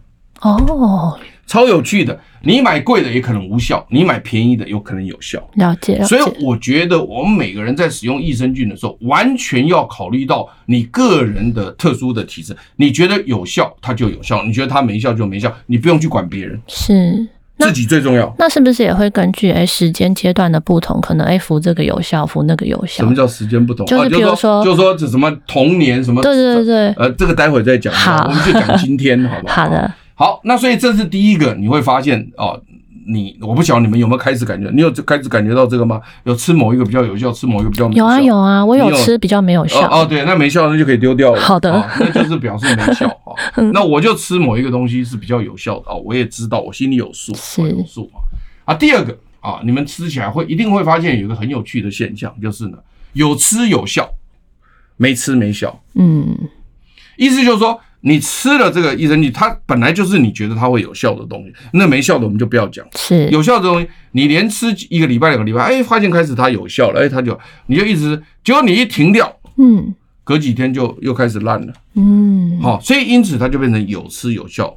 [0.41, 2.19] 哦，超有趣的。
[2.47, 5.43] 你买贵的也可能无效，你买便宜的有可能有效。
[5.55, 12.55] 了解，所以我觉得我们每个人在使用益生菌的时候，完全要考虑到你个人的特殊的体质。
[12.75, 17.27] 你觉得有效，它就有效；你觉得它没效就没效，你不用去管别人，是。
[17.57, 18.33] 那自己最重要。
[18.37, 22.97] 那是不是也会根据哎时间阶段的不同，可能哎服这个有效，服那个有效？
[22.97, 23.85] 什么叫时间不同？
[23.85, 26.21] 就是啊比如说就是说这什么童年什么？
[26.21, 27.93] 对对对对，呃，这个待会再讲。
[27.93, 29.63] 好我们就讲今天，好不好？
[29.63, 29.93] 好的。
[30.15, 32.59] 好，那所以这是第一个，你会发现哦，
[33.07, 36.01] 你我不晓得你们有没有开始感觉，你有开始感觉到这个吗？
[36.23, 39.85] 有吃某一个比较有效，吃某一个比较没有啊有啊，我有吃比较没有效。
[39.87, 41.39] 哦哦，对，那没效那就可以丢掉了。
[41.41, 43.13] 好的哦那就是表示没效啊。
[43.25, 43.35] 哦
[43.73, 48.17] 那我就吃某一个东西是比较有效的啊，我也知道，我心里有数，我有数啊。
[48.65, 52.77] 啊，第二个啊，你们吃起来会一定会发现有一个很有趣的现象，就是呢，
[53.13, 54.09] 有吃有效，
[54.97, 55.79] 没吃没效。
[55.93, 56.35] 嗯，
[57.17, 62.85] 意思就是说，你吃了这个益生菌，它本来就是你觉得它会有效的东西，那没效的我们就不要讲。
[62.95, 71.73] 是有效的东西，你连吃一个礼拜、两个礼拜，哎，发现开始它有效了，哎，它就你就一直，结果你一停掉，嗯隔几天就又开始烂了。
[71.95, 74.75] 嗯，好、所以因此它就变成有吃有效，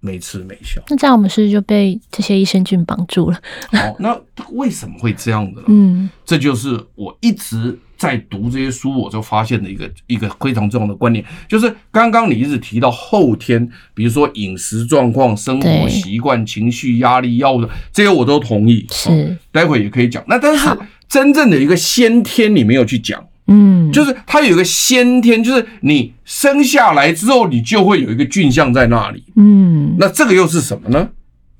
[0.00, 0.82] 没吃没效。
[0.88, 3.38] 那这样我们是不是就被这些益生菌绑住了？
[3.72, 4.18] 好，那
[4.52, 5.66] 为什么会这样的呢？
[5.72, 20.24] 嗯这就是我一直在读这些书，我就发现的一个一个非常重要的观念，就是刚刚你一直提到后天，比如说饮食状况、生活习惯、情绪、压力、药物的这些我都同意，是哦待会也可以讲。
[20.26, 20.68] 那但是
[21.08, 23.24] 真正的一个先天你没有去讲。
[23.46, 29.22] 嗯，就是它有一个先天，就是你生下来之后，你就会有一个菌相在那里。
[29.36, 31.08] 嗯那这个又是什么呢？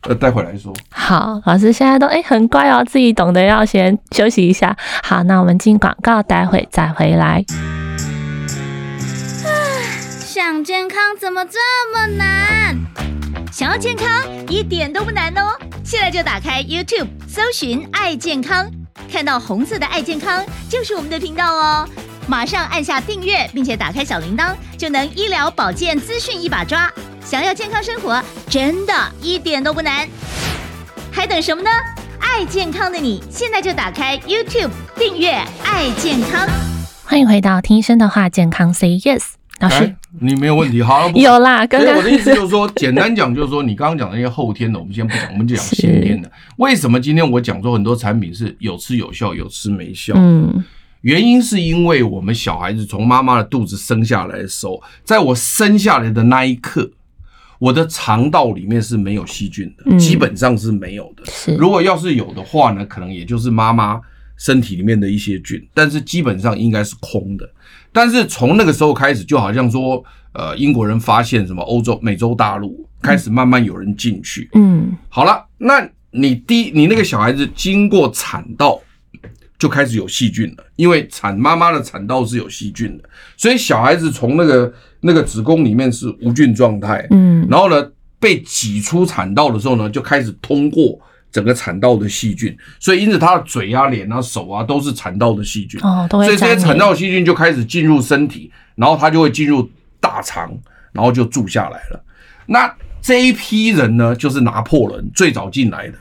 [0.03, 0.73] 呃，待会来说。
[0.91, 4.77] 好，老师现在都哎、很乖哦，自己懂得要先休息一下。
[5.03, 7.45] 好，那我们进广告，待会再回来。
[10.25, 11.59] 想健康怎么这
[11.95, 12.77] 么难？
[13.53, 14.09] 想要健康
[14.49, 15.53] 一点都不难哦！
[15.85, 18.67] 现在就打开 YouTube，搜寻“爱健康”，
[19.13, 21.89] 看到红色的“爱健康”就是我们的频道哦。
[22.27, 26.91] 马上按下订阅，并且打开小铃铛，就能医疗保健资讯一把抓。
[27.25, 30.07] 想要健康生活，真的一点都不难，
[31.11, 31.71] 还等什么呢？
[32.19, 35.31] 爱健康的你，现在就打开 YouTube 订阅
[35.65, 36.47] “爱健康”。
[37.05, 39.23] 欢迎回到听医生的话，健康 Say Yes，
[39.61, 40.83] 老师、哎，你没有问题。
[40.83, 46.31] 好， 有啦，刚刚我的意思就是说，简单讲就是说，你刚刚讲的那些后天的，我们先不讲，我们就讲先天的。
[46.57, 50.15] 为什么今天我讲说很多产品是有吃有效，有吃没效？
[50.17, 50.63] 嗯
[51.03, 56.89] 原因是因为我们小孩子从妈妈的肚子生下来的时候，在我生下来的那一刻，
[57.63, 61.23] 我的肠道里面是没有细菌的，嗯基本上是没有的。
[61.27, 64.01] 是如果要是有的话呢，可能也就是妈妈
[64.37, 67.49] 身体里面的一些菌，但是基本上应该是空的。
[67.93, 74.51] 但是从那个时候开始，就好像说，呃，英国人发现什么欧洲、美洲大陆开始慢慢有人进去。
[74.55, 78.81] 嗯好了，那你第你那个小孩子经过产道
[79.63, 84.73] 就开始有细菌了，因为产妈妈的产道是有细菌的，所以小孩子从那个
[85.03, 87.47] 那个子宫里面是无菌状态，嗯。
[87.49, 90.99] 然后呢被挤出产道的时候呢，就开始通过
[91.31, 99.71] 整个产道的细菌，所以因此他的嘴啊、脸啊、手啊都是产道的细菌，哦，所以这些产道细菌就开始进入身体，然后他就会进入
[100.01, 100.53] 大肠，
[100.91, 102.05] 然后就住下来了。
[102.47, 105.95] 那这一批人呢，就是拿破仑最早进来的，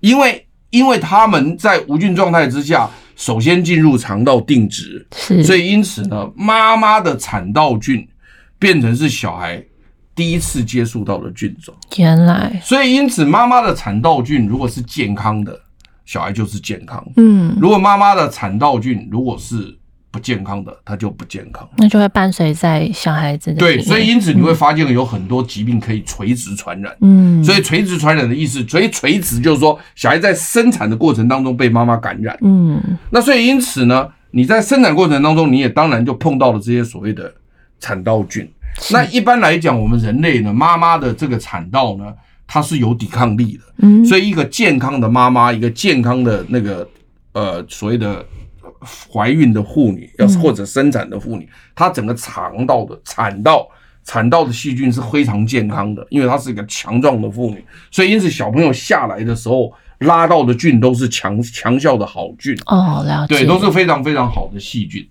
[0.00, 8.06] 因为因为他们在无菌状态之下，首先进入肠道定植，是，所以因此呢，妈妈的产道菌
[8.58, 9.62] 变成是小孩
[10.14, 11.74] 第一次接触到的菌种。
[11.96, 15.58] 原来，所以因此妈妈的产道菌如果是健康的，
[16.04, 17.04] 小孩就是健康。
[17.16, 19.76] 嗯，如果妈妈的产道菌如果是
[20.14, 26.96] 不健康的，它就不健康，那就会伴随在小孩子的对，所以因此你会发现有很多疾病可以垂直传染。
[27.00, 32.38] 嗯，所以垂直传染的意思，所以垂直就是说小孩在生产的过程当中被妈妈感染。
[32.42, 37.34] 嗯，那所以因此呢，你在生产过程当中，你也当然就碰到了这些所谓的
[37.80, 38.48] 产道菌。
[38.92, 42.04] 那一般来讲，我们人类呢，妈妈的这个产道呢，
[42.46, 43.64] 它是有抵抗力的。
[43.78, 46.88] 嗯，所以一个健康的妈妈，一个健康的那个
[47.32, 48.24] 呃所谓的。
[49.12, 53.66] 怀孕的妇女，要是或者生产的妇女，她整个肠道的产道、
[54.04, 65.06] 产道的细菌是非常健康的，因为她是一个强壮的妇女，所以因此小朋友下来的时候拉到的菌都是强强效的好菌哦，了解，对，都是非常非常好的细菌。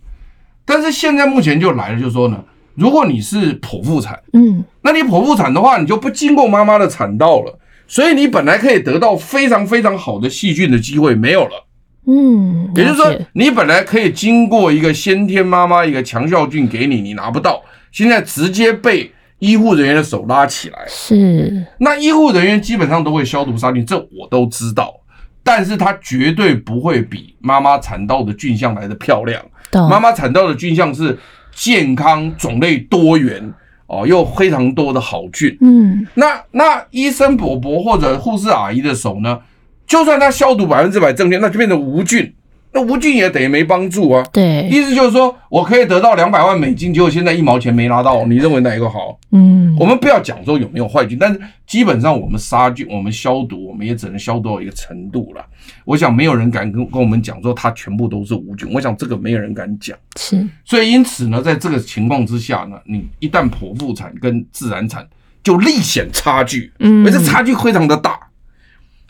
[0.66, 2.44] 但是现在目前就来了，就是说呢，
[2.76, 11.66] 如果你是剖腹产，嗯，那你剖腹产的话，你就不经过妈妈的产道了，所以你本来可以得到非常非常好的细菌的机会没有了。
[12.06, 17.62] 嗯，也就是说，你本来可以经过一个先天妈妈一个强效菌给你，你拿不到，
[17.92, 20.80] 现在直接被医护人员的手拉起来。
[20.88, 24.94] 是，那医护人员基本上都会消毒杀菌，这我都知道，
[25.44, 29.42] 但是它绝对不会比妈妈产道的菌相来的漂亮。
[29.90, 31.18] 妈妈产道的菌相是
[31.52, 33.54] 健康、种类多元
[33.88, 35.58] 哦，又非常多的好菌。
[35.62, 39.40] 嗯，那那医生伯伯或者护士阿姨的手呢？
[39.86, 42.34] 就算它消毒百分之百正确，那就变成无菌，
[42.72, 44.26] 那无菌也等于没帮助啊。
[44.32, 49.20] 对，意思就是说我可以得到两百万美金，结果现在一毛钱没拿到，你认为哪一个好？
[49.32, 55.46] 嗯，我们不要讲说有没有坏菌，但是基本上我们杀菌、我们消毒，我们也只能消毒到一个程度了。
[55.86, 59.96] 我想没有人敢跟跟我们讲说它全部都是无菌，我想这个没有人敢讲。
[60.18, 65.06] 是，所以因此呢，在这个情况之下呢，你一旦剖腹产跟自然产
[65.44, 68.18] 就立显差距，嗯，而这差距非常的大。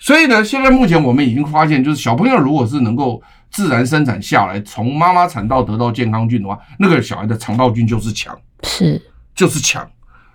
[0.03, 9.01] 所以呢，现在目前我们已经发现，就是小朋友如果是能够自然生产下来，从妈妈产道得到健康菌的话，那个小孩的肠道菌就是强，是。
[9.33, 9.89] 就是强。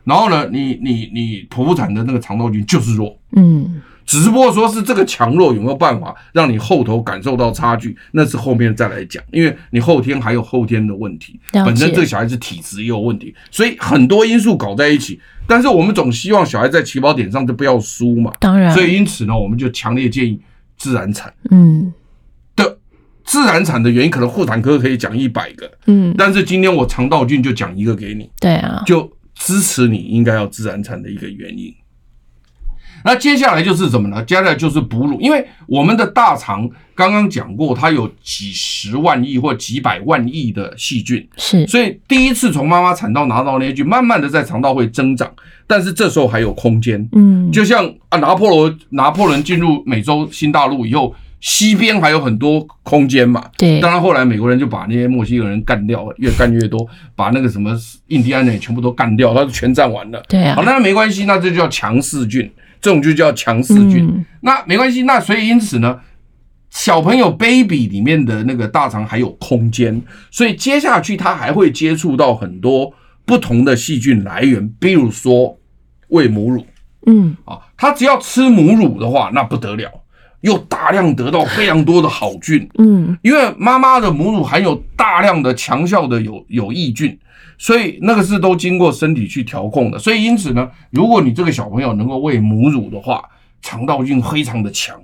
[0.05, 15.21] 然后呢，你你你剖腹产的那个肠道菌就是弱，嗯，只不过说是这个强弱有没有办法让你后头感受到差距，那是后面再来讲，因为你后天还有后天的问题，本身这个小孩子体质也有问题，所以很多因素搞在一起。
[15.47, 20.41] 但是我们总希望小孩在起跑点上就不要输嘛，当然，所以因此呢，我们就强烈建议
[20.79, 21.31] 自然产。
[21.51, 21.93] 嗯，
[22.57, 22.79] 的
[23.27, 31.75] 自然产的原因，可能妇产科可以讲一百个，嗯，但是今天我肠道菌就讲一个给你，对啊，就支持你应该要自然产的一个原因。
[33.09, 34.23] 那接下来就是什么呢？
[34.25, 45.27] 接下来就是哺乳，因为我们的大肠刚刚讲过，它有几十万亿或几百万亿的细菌，是，所以第一次从妈妈产道拿到那些菌，慢慢的在肠道会增长，
[45.67, 57.75] 但是这时候还有空间，嗯，就像啊拿破仑拿破仑进入美洲新大陆以后，西边还有很多空间嘛，对，当然后来美国人就把那些墨西哥人干掉，越干越多，把那个什么
[58.09, 62.51] 印第安人也全部都干掉，他就全占完了，对啊，好，那没关系，那这就叫强势菌。
[62.81, 65.03] 这种就叫强势菌，嗯、那没关系。
[65.03, 65.99] 那所以因此呢，
[66.71, 72.93] 小朋友 baby 里面的那个大肠还有空间，所以接下去他还会接触到很多
[73.25, 75.59] 不同的细菌来源，比如说
[76.09, 76.65] 喂母乳，
[77.07, 77.37] 嗯。
[77.45, 79.91] 啊，他只要吃母乳的话，那不得了，
[80.43, 87.19] 又大量得到非常多的好菌，嗯，因为妈妈的母乳含有大量的强效的有有益菌。
[87.59, 93.23] 所以那个是都经过身体去调控的，所以因此呢，如果你这个小朋友能够喂母乳的话，
[93.61, 94.95] 肠道菌非常的强。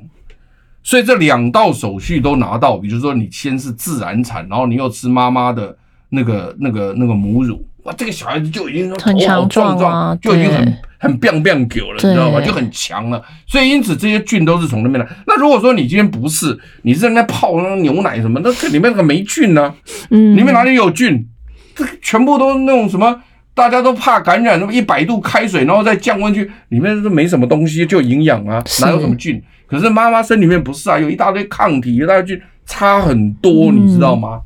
[0.85, 5.77] 所以这两道手续都拿到，比如说你先是自然产，然后你又吃妈妈的
[6.11, 12.41] 那个那个那个母乳，哇，这个小孩子就已经很强壮啊，就已经很很变变狗了，你知道吗？
[12.41, 13.21] 就很强了。
[13.47, 15.11] 所以因此这些菌都是从那边来。
[15.27, 19.75] 那如果说你今天不是，你是在那泡那牛奶什么，那这里面那个没菌呢、啊？
[20.11, 21.27] 嗯，里面哪里有菌？
[21.75, 23.23] 这全部都那种什么，
[23.55, 29.43] 大家都怕感染，那么一百度开水，然后再降温去，里面是没什么东西，就营养啊，哪有什么菌？
[29.67, 34.41] 可是妈妈身里面不是啊，有一大堆抗体，一大堆菌，差很多，你知道吗？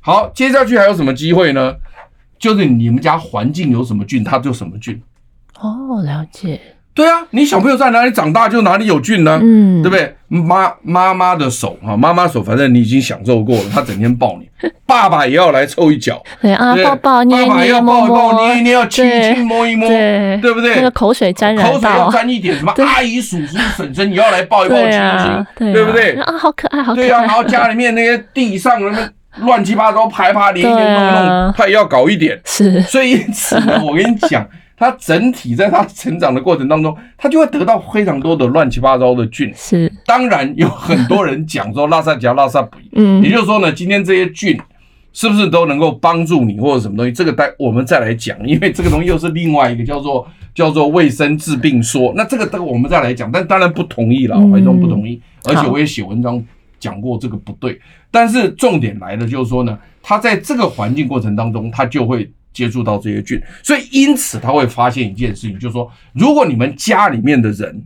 [0.00, 1.74] 好，接下去还有什么机会呢？
[2.38, 5.00] 就是你们家环境有什么菌，它就什么菌。
[5.60, 6.60] 哦，了解。
[6.94, 9.40] 对啊，你小朋友在哪里长大，就哪里有菌呢、啊？
[9.42, 10.14] 嗯，对不对？
[10.28, 14.48] 妈妈妈的手哈，妈妈手，反正你已经享受过了，她整天抱你，
[14.86, 20.76] 爸爸也要来凑一脚，对啊，抱抱捏捏，爸爸要抱一抱捏捏，要亲一亲摸一摸，对，对不对？
[20.76, 26.12] 那个口水沾染到，口水要沾一点，什么阿姨、叔叔、婶婶，你要来抱一抱亲一亲，对不对？
[26.20, 27.06] 啊，好可爱，好可爱。
[27.06, 32.82] 对啊，然后家里面那些地上那个乱七八糟排排连连弄弄，他也要搞一点，是。
[32.82, 34.46] 所以因此呢，我跟你讲。
[34.82, 39.48] 他整体在他成长的过程当中，他就会得到非常多的乱七八糟的菌。
[39.54, 44.58] 是，当然有很多人讲说拉萨加拉萨比，嗯，也就是说呢，今天这些菌
[45.12, 47.12] 是不是都能够帮助你或者什么东西？
[47.12, 52.12] 这个待我们再来讲，因为这个东西又是另外一个叫做叫做卫生治病说。
[52.16, 56.44] 那这个这个我们再来讲，但当然不同意了，怀中不同意，而且我也写文章
[56.80, 57.80] 讲过这个不对。
[58.10, 62.28] 但是重点来了，就是说呢，他在这个环境过程当中，他就会。
[62.52, 67.84] 接触到这些菌，所以因此他会发现一件事情，就是说，如果你们家里面的人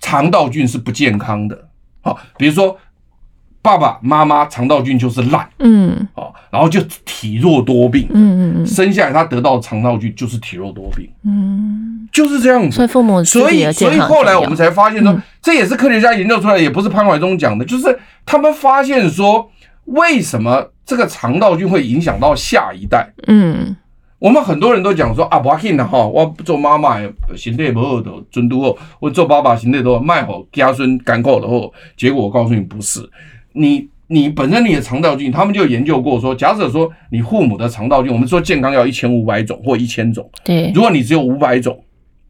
[0.00, 1.68] 肠道菌是不健康的，
[2.02, 2.78] 好，比如说
[3.62, 12.76] 爸爸妈妈肠道菌就是烂，嗯，好，然后就体弱多病，嗯嗯嗯，生下来他得到肠道菌就是体弱多病，嗯，就是这样子。
[12.76, 19.50] 所以父母，所以所以后来我们才发现说，这也是科学家研究出来，也不是潘怀忠讲的，就是他们发现说，
[19.86, 23.74] 为什么这个肠道菌会影响到下一代，嗯。
[24.26, 26.98] 我们很多人都讲说啊，不要紧的哈，我做妈妈
[27.36, 33.08] 身体不好的，尊都好，我做爸爸身体都卖好，家孙干口的后，结果我告诉你不是，
[33.52, 41.78] 你你本身你的肠道菌，他们就研究过说，假设说你父母的肠道菌，我们说健康要一千五百种或一千种，对，如果你只有五百种，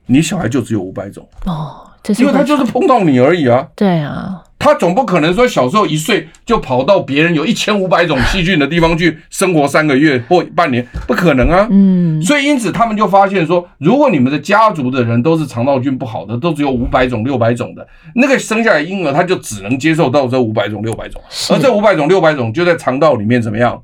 [0.05, 1.27] 你小孩就只有五百种。
[1.47, 4.43] 哦，这是因为他就是碰到你而已啊，对啊。
[4.67, 11.69] 他总不可能说小时候一岁就跑到别人有一千五百种细菌的地方去生活三个月或半年，不可能啊。
[11.71, 17.87] 嗯，所以因此他们就发现说，如果你们的家族的人都是肠道菌不好的，都只有五百种、六百种的，
[18.17, 23.81] 那个生下来婴儿他就只能接受到这五百种、六百种，而这五百种、六百种就在肠道里面怎么样？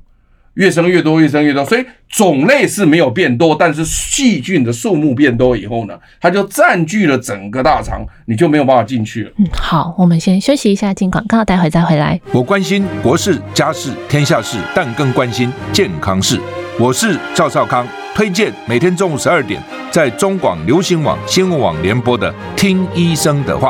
[0.55, 9.31] 越生越多，越生越多，所以种类是没有变多，但是细菌的数目变多以后呢，它就占据了整个大肠，你就没有办法进去了。
[9.37, 12.19] 嗯，好，我们先休息一下，进广告，待会再回来。
[12.31, 16.39] 我关心国事、家事、天下事，但更关心健康事。
[16.79, 23.69] 我是赵少康，推荐每天中午十二点在中广流行网、新闻网联播的《听医生的话》。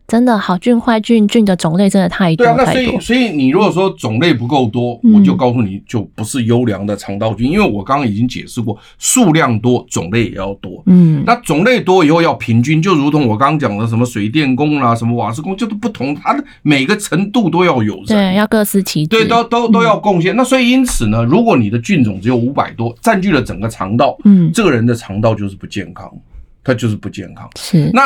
[0.11, 2.65] 真的好菌坏菌菌的种类真的太多太多。
[2.65, 10.83] 对啊，那所以所以你如果说种类不够多，嗯、我就告诉你就不是优良的肠道菌，因为我刚刚已经解释过，数量多，种类也要多。
[10.87, 20.35] 嗯，那种类多以后要平均，就如同我刚刚讲的什么水电工啦，什么瓦斯工，就是不同，它的每个程度都要有人，对，要各司其职，对，都都都要贡献。
[20.35, 26.11] 嗯、那所以因此呢，如果你的菌种只有五百多，占据了整个肠道，嗯，这个人的肠道就是不健康，
[26.65, 27.49] 它就是不健康。
[27.55, 28.01] 是那。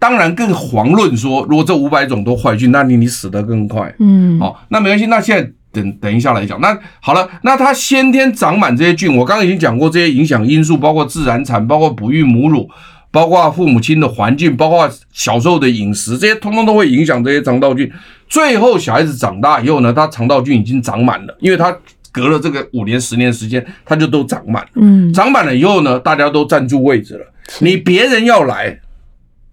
[0.00, 3.94] 当然更遑论说，如果这五百种都坏菌，那你你死得更快。
[3.98, 5.04] 嗯，好，那没关系。
[5.06, 6.58] 那现在等等一下来讲。
[6.62, 12.66] 那好了，那它先天长满这些菌，我刚刚已经讲过这些影响因素，包括自然产，包括哺育母乳，
[13.10, 17.92] 包括父母亲的环境，包括小时候的饮食，这些通通都会影响这些肠道菌。
[18.26, 21.76] 最后小孩子长大以后呢，他肠道菌已经长满了，因为他
[22.10, 24.66] 隔了这个五年、十年时间，他就都长满。
[24.76, 27.26] 嗯，长满了以后呢，大家都占住位置了。
[27.58, 28.80] 你别人要来。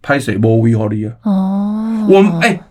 [0.07, 1.11] 拍谁不威好利啊？
[1.23, 2.61] 哦，我哎、欸，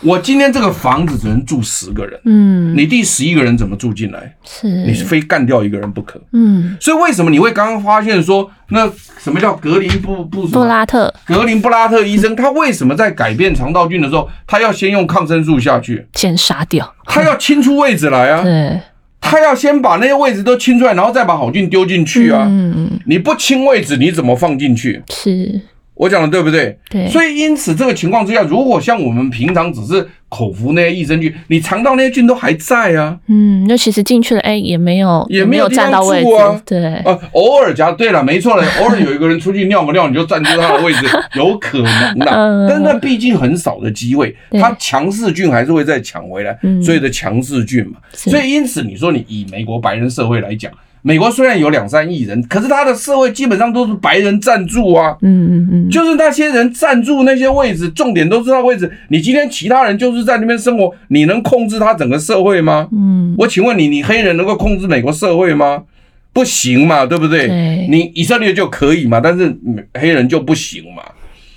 [0.00, 4.34] 我今天这个房子只能住十个人，嗯，你第十一个人怎么住进来？
[4.44, 11.14] 是，你是非干掉一个人不可，嗯，所以为什么你会刚刚发现说，那什么叫格林布布布拉特？
[11.24, 18.42] 格林布拉特医生他为什么在改变肠道菌的时候，他要先用抗生素下去，先杀掉，他要清出位置来啊？
[18.42, 18.80] 对，
[19.20, 22.46] 他要先把那些位置都清出来，然后再把好菌丢进去啊？
[22.48, 25.00] 嗯嗯，你不清位置，你怎么放进去？
[25.08, 25.60] 是。
[26.00, 26.78] 我讲的对不对？
[26.88, 33.18] 对，所以因此这个情况之下，如果像我们平常只是口服那些益生菌，你肠道那些菌都还在啊。
[33.26, 36.62] 嗯，那其实进去了，哎，也没有，也没有占到位置啊。
[36.64, 42.30] 对，啊，偶尔假对了，没错了，偶尔有一个人出去尿个尿，你就占住他的位置， 有可能的。
[42.30, 47.98] 嗯，但那毕竟很少的机会，他强势菌还是会再抢回来，所以的强势菌嘛。
[48.14, 50.72] 所以因此你说你以美国白人社会来讲。
[51.02, 55.16] 美国虽然有两三亿人，可是他的社会基本上都是白人占住啊。
[55.22, 58.90] 嗯嗯嗯，就是那些人占住那些位置，重点都是他位置。
[59.08, 62.88] 你今天其他人就是在那边生活，你能控制他整个社会吗？
[62.92, 65.84] 嗯，我请问你，你黑人能够控制美国社会吗？
[66.32, 67.48] 不行嘛，对不对？
[67.48, 69.56] 对你以色列就可以嘛，但是
[69.94, 71.02] 黑人就不行嘛。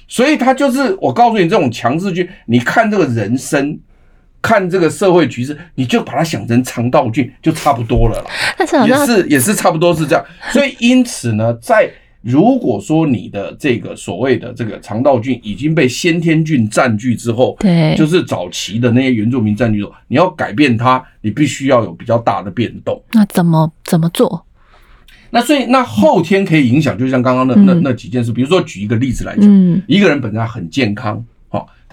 [0.07, 3.77] 所以他就是我告诉你，这种强势菌，你看这个人生，
[4.43, 8.29] 看这个社会局势，你就把它想成肠道菌，就差不多了啦。
[8.55, 10.23] 但是也是也是差不多是这样。
[10.51, 11.89] 所以因此呢，在
[12.21, 23.01] 如果说你的这个所谓的这个肠道菌已经被先天菌占据之后，对，就是早期的那些原住民占据之后，你要改变它，你必须要有比较大的变动。
[23.13, 24.45] 那怎么怎么做？
[25.31, 31.23] 那所以那后天可以影响，就像刚刚那那那几件事，比如说举一个例子来讲，嗯，一个人本身很健康，哈，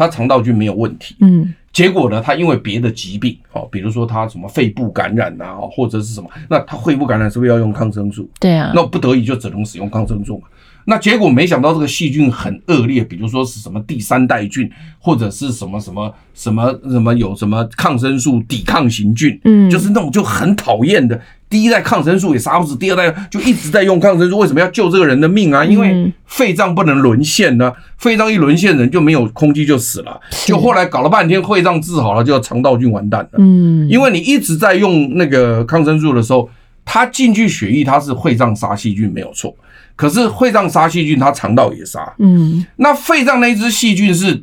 [0.00, 8.26] 他肠道菌没有问题，嗯，结果呢，他因为别的疾病，哦，比如说他什么肺部感染呐，或者是什么，那他肺部感染是不是要用抗生素？
[8.40, 10.48] 对啊，那不得已就只能使用抗生素嘛。
[10.84, 21.20] 那结果没想到这个细菌很恶劣，比如说是什么第三代菌，或者是什么什么什么什么有什么抗生素抵抗型菌，嗯，就是那种就很讨厌的。
[21.48, 25.64] 第一代抗生素也杀不死，第二代就一直在用抗生素，为什么要救这个人的命啊？
[25.64, 30.20] 因为肺脏不能沦陷呢，肺脏一沦陷，人就没有空气就死了。
[30.46, 33.30] 就后来搞了半天，肺脏治好了，就要肠道菌完蛋了。
[33.38, 36.48] 嗯，因为你一直在用那个抗生素的时候，
[36.84, 39.54] 它进去血液，它是会脏杀细菌没有错。
[39.96, 42.10] 可是会脏杀细菌，它肠道也杀。
[42.18, 44.42] 嗯，那肺脏那一只细菌是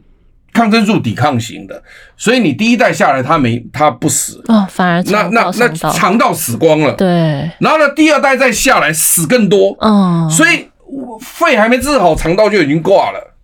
[0.54, 1.82] 抗生素抵抗型的，
[2.16, 6.94] 所以你第一代下来，它没它不死哦，反而那那那肠道死光了。
[6.94, 7.08] 对，
[7.60, 9.76] 然后呢，第二代再下来死更多。
[9.82, 10.68] 嗯，所以
[11.20, 13.36] 肺还没治好，肠道就已经挂了。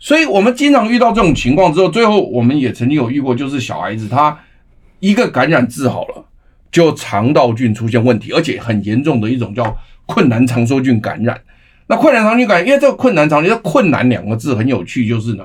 [0.00, 4.36] 所以我们经常遇到这种情况之后，最后我们也曾经有遇过，就是小孩子他
[4.98, 6.24] 一个感染治好了，
[6.70, 11.40] 就肠道菌出现问题，而且很严重的一种叫困难肠梭菌感染。
[11.86, 15.44] 那困难肠菌感染，因为这个困难肠，这个困难两个字很有趣，就是呢，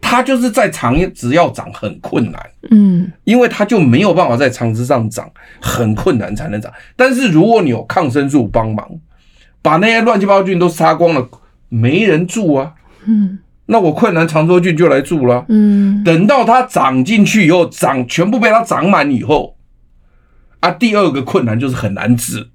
[0.00, 6.70] 它就是在肠只要长很困难，嗯，因为它就没有办法在肠子上长，很困难才能长。
[6.96, 8.86] 但是如果你有抗生素帮忙，
[9.62, 11.28] 把那些乱七八糟菌都杀光了，
[11.68, 12.74] 没人住啊，
[13.06, 19.56] 嗯，那我困难肠梭菌就来住了，嗯，等到它长进去以后，长全部被它长满以后，
[20.60, 22.48] 啊，第二个困难就是很难治。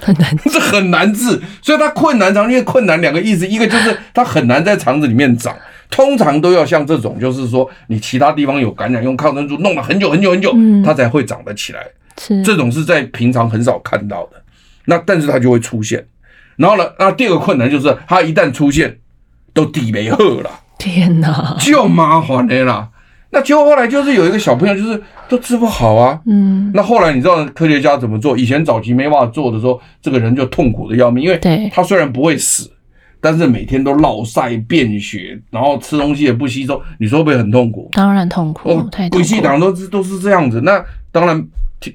[0.00, 5.56] 很难， 这很难治，所以它困难肠，因为困难两个意思，一个就是它很难在肠子里面长，
[5.90, 10.54] 通常都要像这种，就是说你其他地方有感染，用抗生素弄了很久很久很久，
[10.84, 11.84] 它才会长得起来。
[12.16, 14.40] 是这种是在平常很少看到的，
[14.84, 16.06] 那但是它就会出现。
[16.54, 18.98] 然后呢，那第二个困难就是它一旦出现，
[19.52, 22.88] 都底没喝了，天哪，就麻烦的啦。
[23.30, 26.18] 那结果后来就是有一个小朋友，就是都治不好啊。
[26.26, 28.36] 嗯，那后来你知道科学家怎么做？
[28.36, 32.70] 以前早期没办法做的时候，这个人就痛苦的要命，因为他虽然不会死，
[33.20, 37.90] 但是每天都落晒、便血，然后吃东西也不吸收，你说会不会很痛苦？
[37.92, 39.28] 当然痛苦，哦、太痛苦。
[39.28, 40.62] 贵党都是都是这样子。
[40.62, 41.36] 那当然，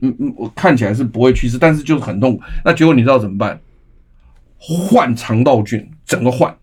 [0.01, 2.43] 嗯嗯，我看起来是不会去世，但是就是很痛苦。
[2.63, 3.59] 那结果你知道怎么办？
[4.59, 6.53] 换肠道菌，整个换，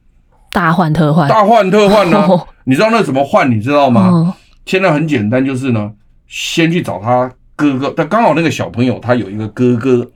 [0.53, 2.27] 大换特换，大换特换呢、
[2.65, 3.51] 你知道那怎么换？
[3.51, 4.37] 你知道吗？
[4.65, 5.91] 哦现在很简单，就是呢，
[6.29, 7.93] 先去找他哥哥。
[7.97, 10.09] 但刚好那个小朋友他有一个哥哥，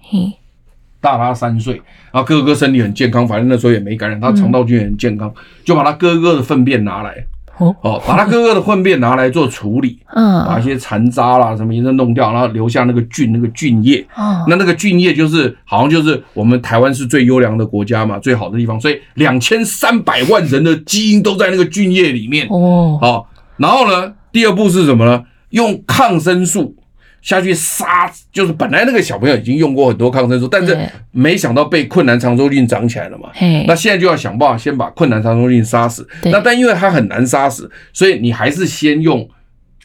[1.00, 1.74] 大他三岁，
[2.12, 5.32] 然后哥哥身体很健康，反正那时候也没感染，他肠道菌也很健康，
[5.64, 7.26] 就把他哥哥的粪便拿来，
[7.58, 24.12] 哦，把他哥哥的粪便拿来做处理，嗯，把一些残渣啦什么一些弄掉，然后留下那个菌，那个菌液，哦，那那个菌液就是好像就是我们台湾是最优良的国家嘛，最好的地方，所以两千三百万人的基因都在那个菌液里面，哦，好，然后呢？
[24.34, 25.24] 第二步是什么呢？
[25.50, 26.76] 用抗生素
[27.22, 30.76] 下去杀，就是本来那个小朋友已经用过很多抗生素，但是
[31.12, 33.30] 没想到被困难肠周菌长起来了嘛。
[33.68, 36.06] 那现在就要想办法先把困难肠周菌杀死。
[36.24, 39.26] 那但因为它很难杀死，所以你还是先用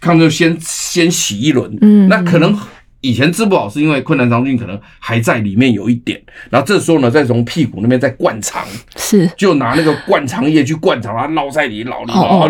[0.01, 1.77] 抗生素先先洗一轮。
[1.81, 2.57] 嗯，那可能。
[3.01, 8.65] 以前治不好是因为困难肠菌可能还在里面有一点，然后这时候呢，再从屁股那边再灌肠，
[8.97, 12.47] 是就拿那个灌肠液去灌肠，它捞在里脑里，然后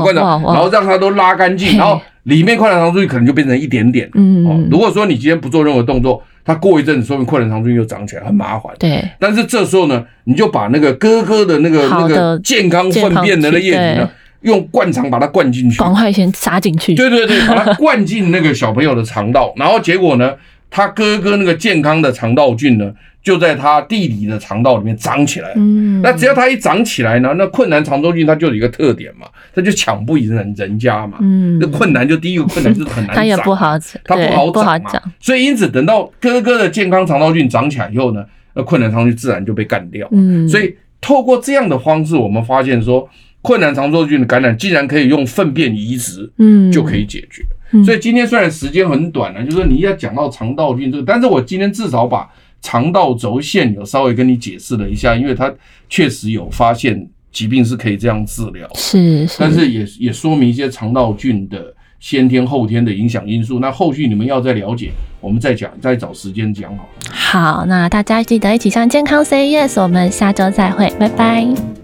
[0.00, 4.10] 灌肠，然后让它都拉干净，然后里面困难肠菌可能就变成一点点。
[4.14, 8.72] 嗯，如果说你今天不做任何动作，它过一阵子说明困难肠菌又长起来，很麻烦。
[8.78, 14.10] 对，但是这时候呢，你就把那个哥哥的那个那个健康粪便的那液体呢。
[14.42, 16.94] 用灌肠把它灌进去，赶快先插进去。
[16.94, 20.34] 对对对，把它灌进那个小朋友的肠道，然后结果呢，
[20.70, 25.52] 他哥哥那个健康的肠道菌呢，就在他弟弟的肠道里面长起来。
[25.56, 31.18] 嗯，那只要他一长起来呢，那困难肠道菌它就有一个特点嘛，它就抢不赢人人家嘛。
[31.20, 35.12] 嗯，那困难就第一个困难就是很难长，它也不好长，它不好长嘛。
[35.20, 38.24] 所以因此等到哥哥的健康肠道菌长起来以后呢，
[38.54, 40.08] 那困难肠菌自然就被干掉。
[40.10, 43.08] 嗯，所以透过这样的方式，我们发现说。
[43.42, 47.44] 困难肠梭菌的感染竟然可以用粪便移植，嗯，就可以解决。
[47.84, 52.28] 所以今天虽然时间很短了，就是说你要讲到肠道菌这个，但是我今天至少把
[52.60, 55.52] 肠道轴线有稍微跟你解释了一下，因为它
[55.88, 63.58] 确实有发现疾病是可以这样治疗，是，是，但是也也说明一些肠道菌的先天后天的影响因素。
[63.58, 64.90] 那后续你们要再了解，
[65.20, 66.90] 我们再讲，再找时间讲好了。
[67.10, 71.81] 好，那大家记得一起向健康 say yes，我们下周再会，拜拜。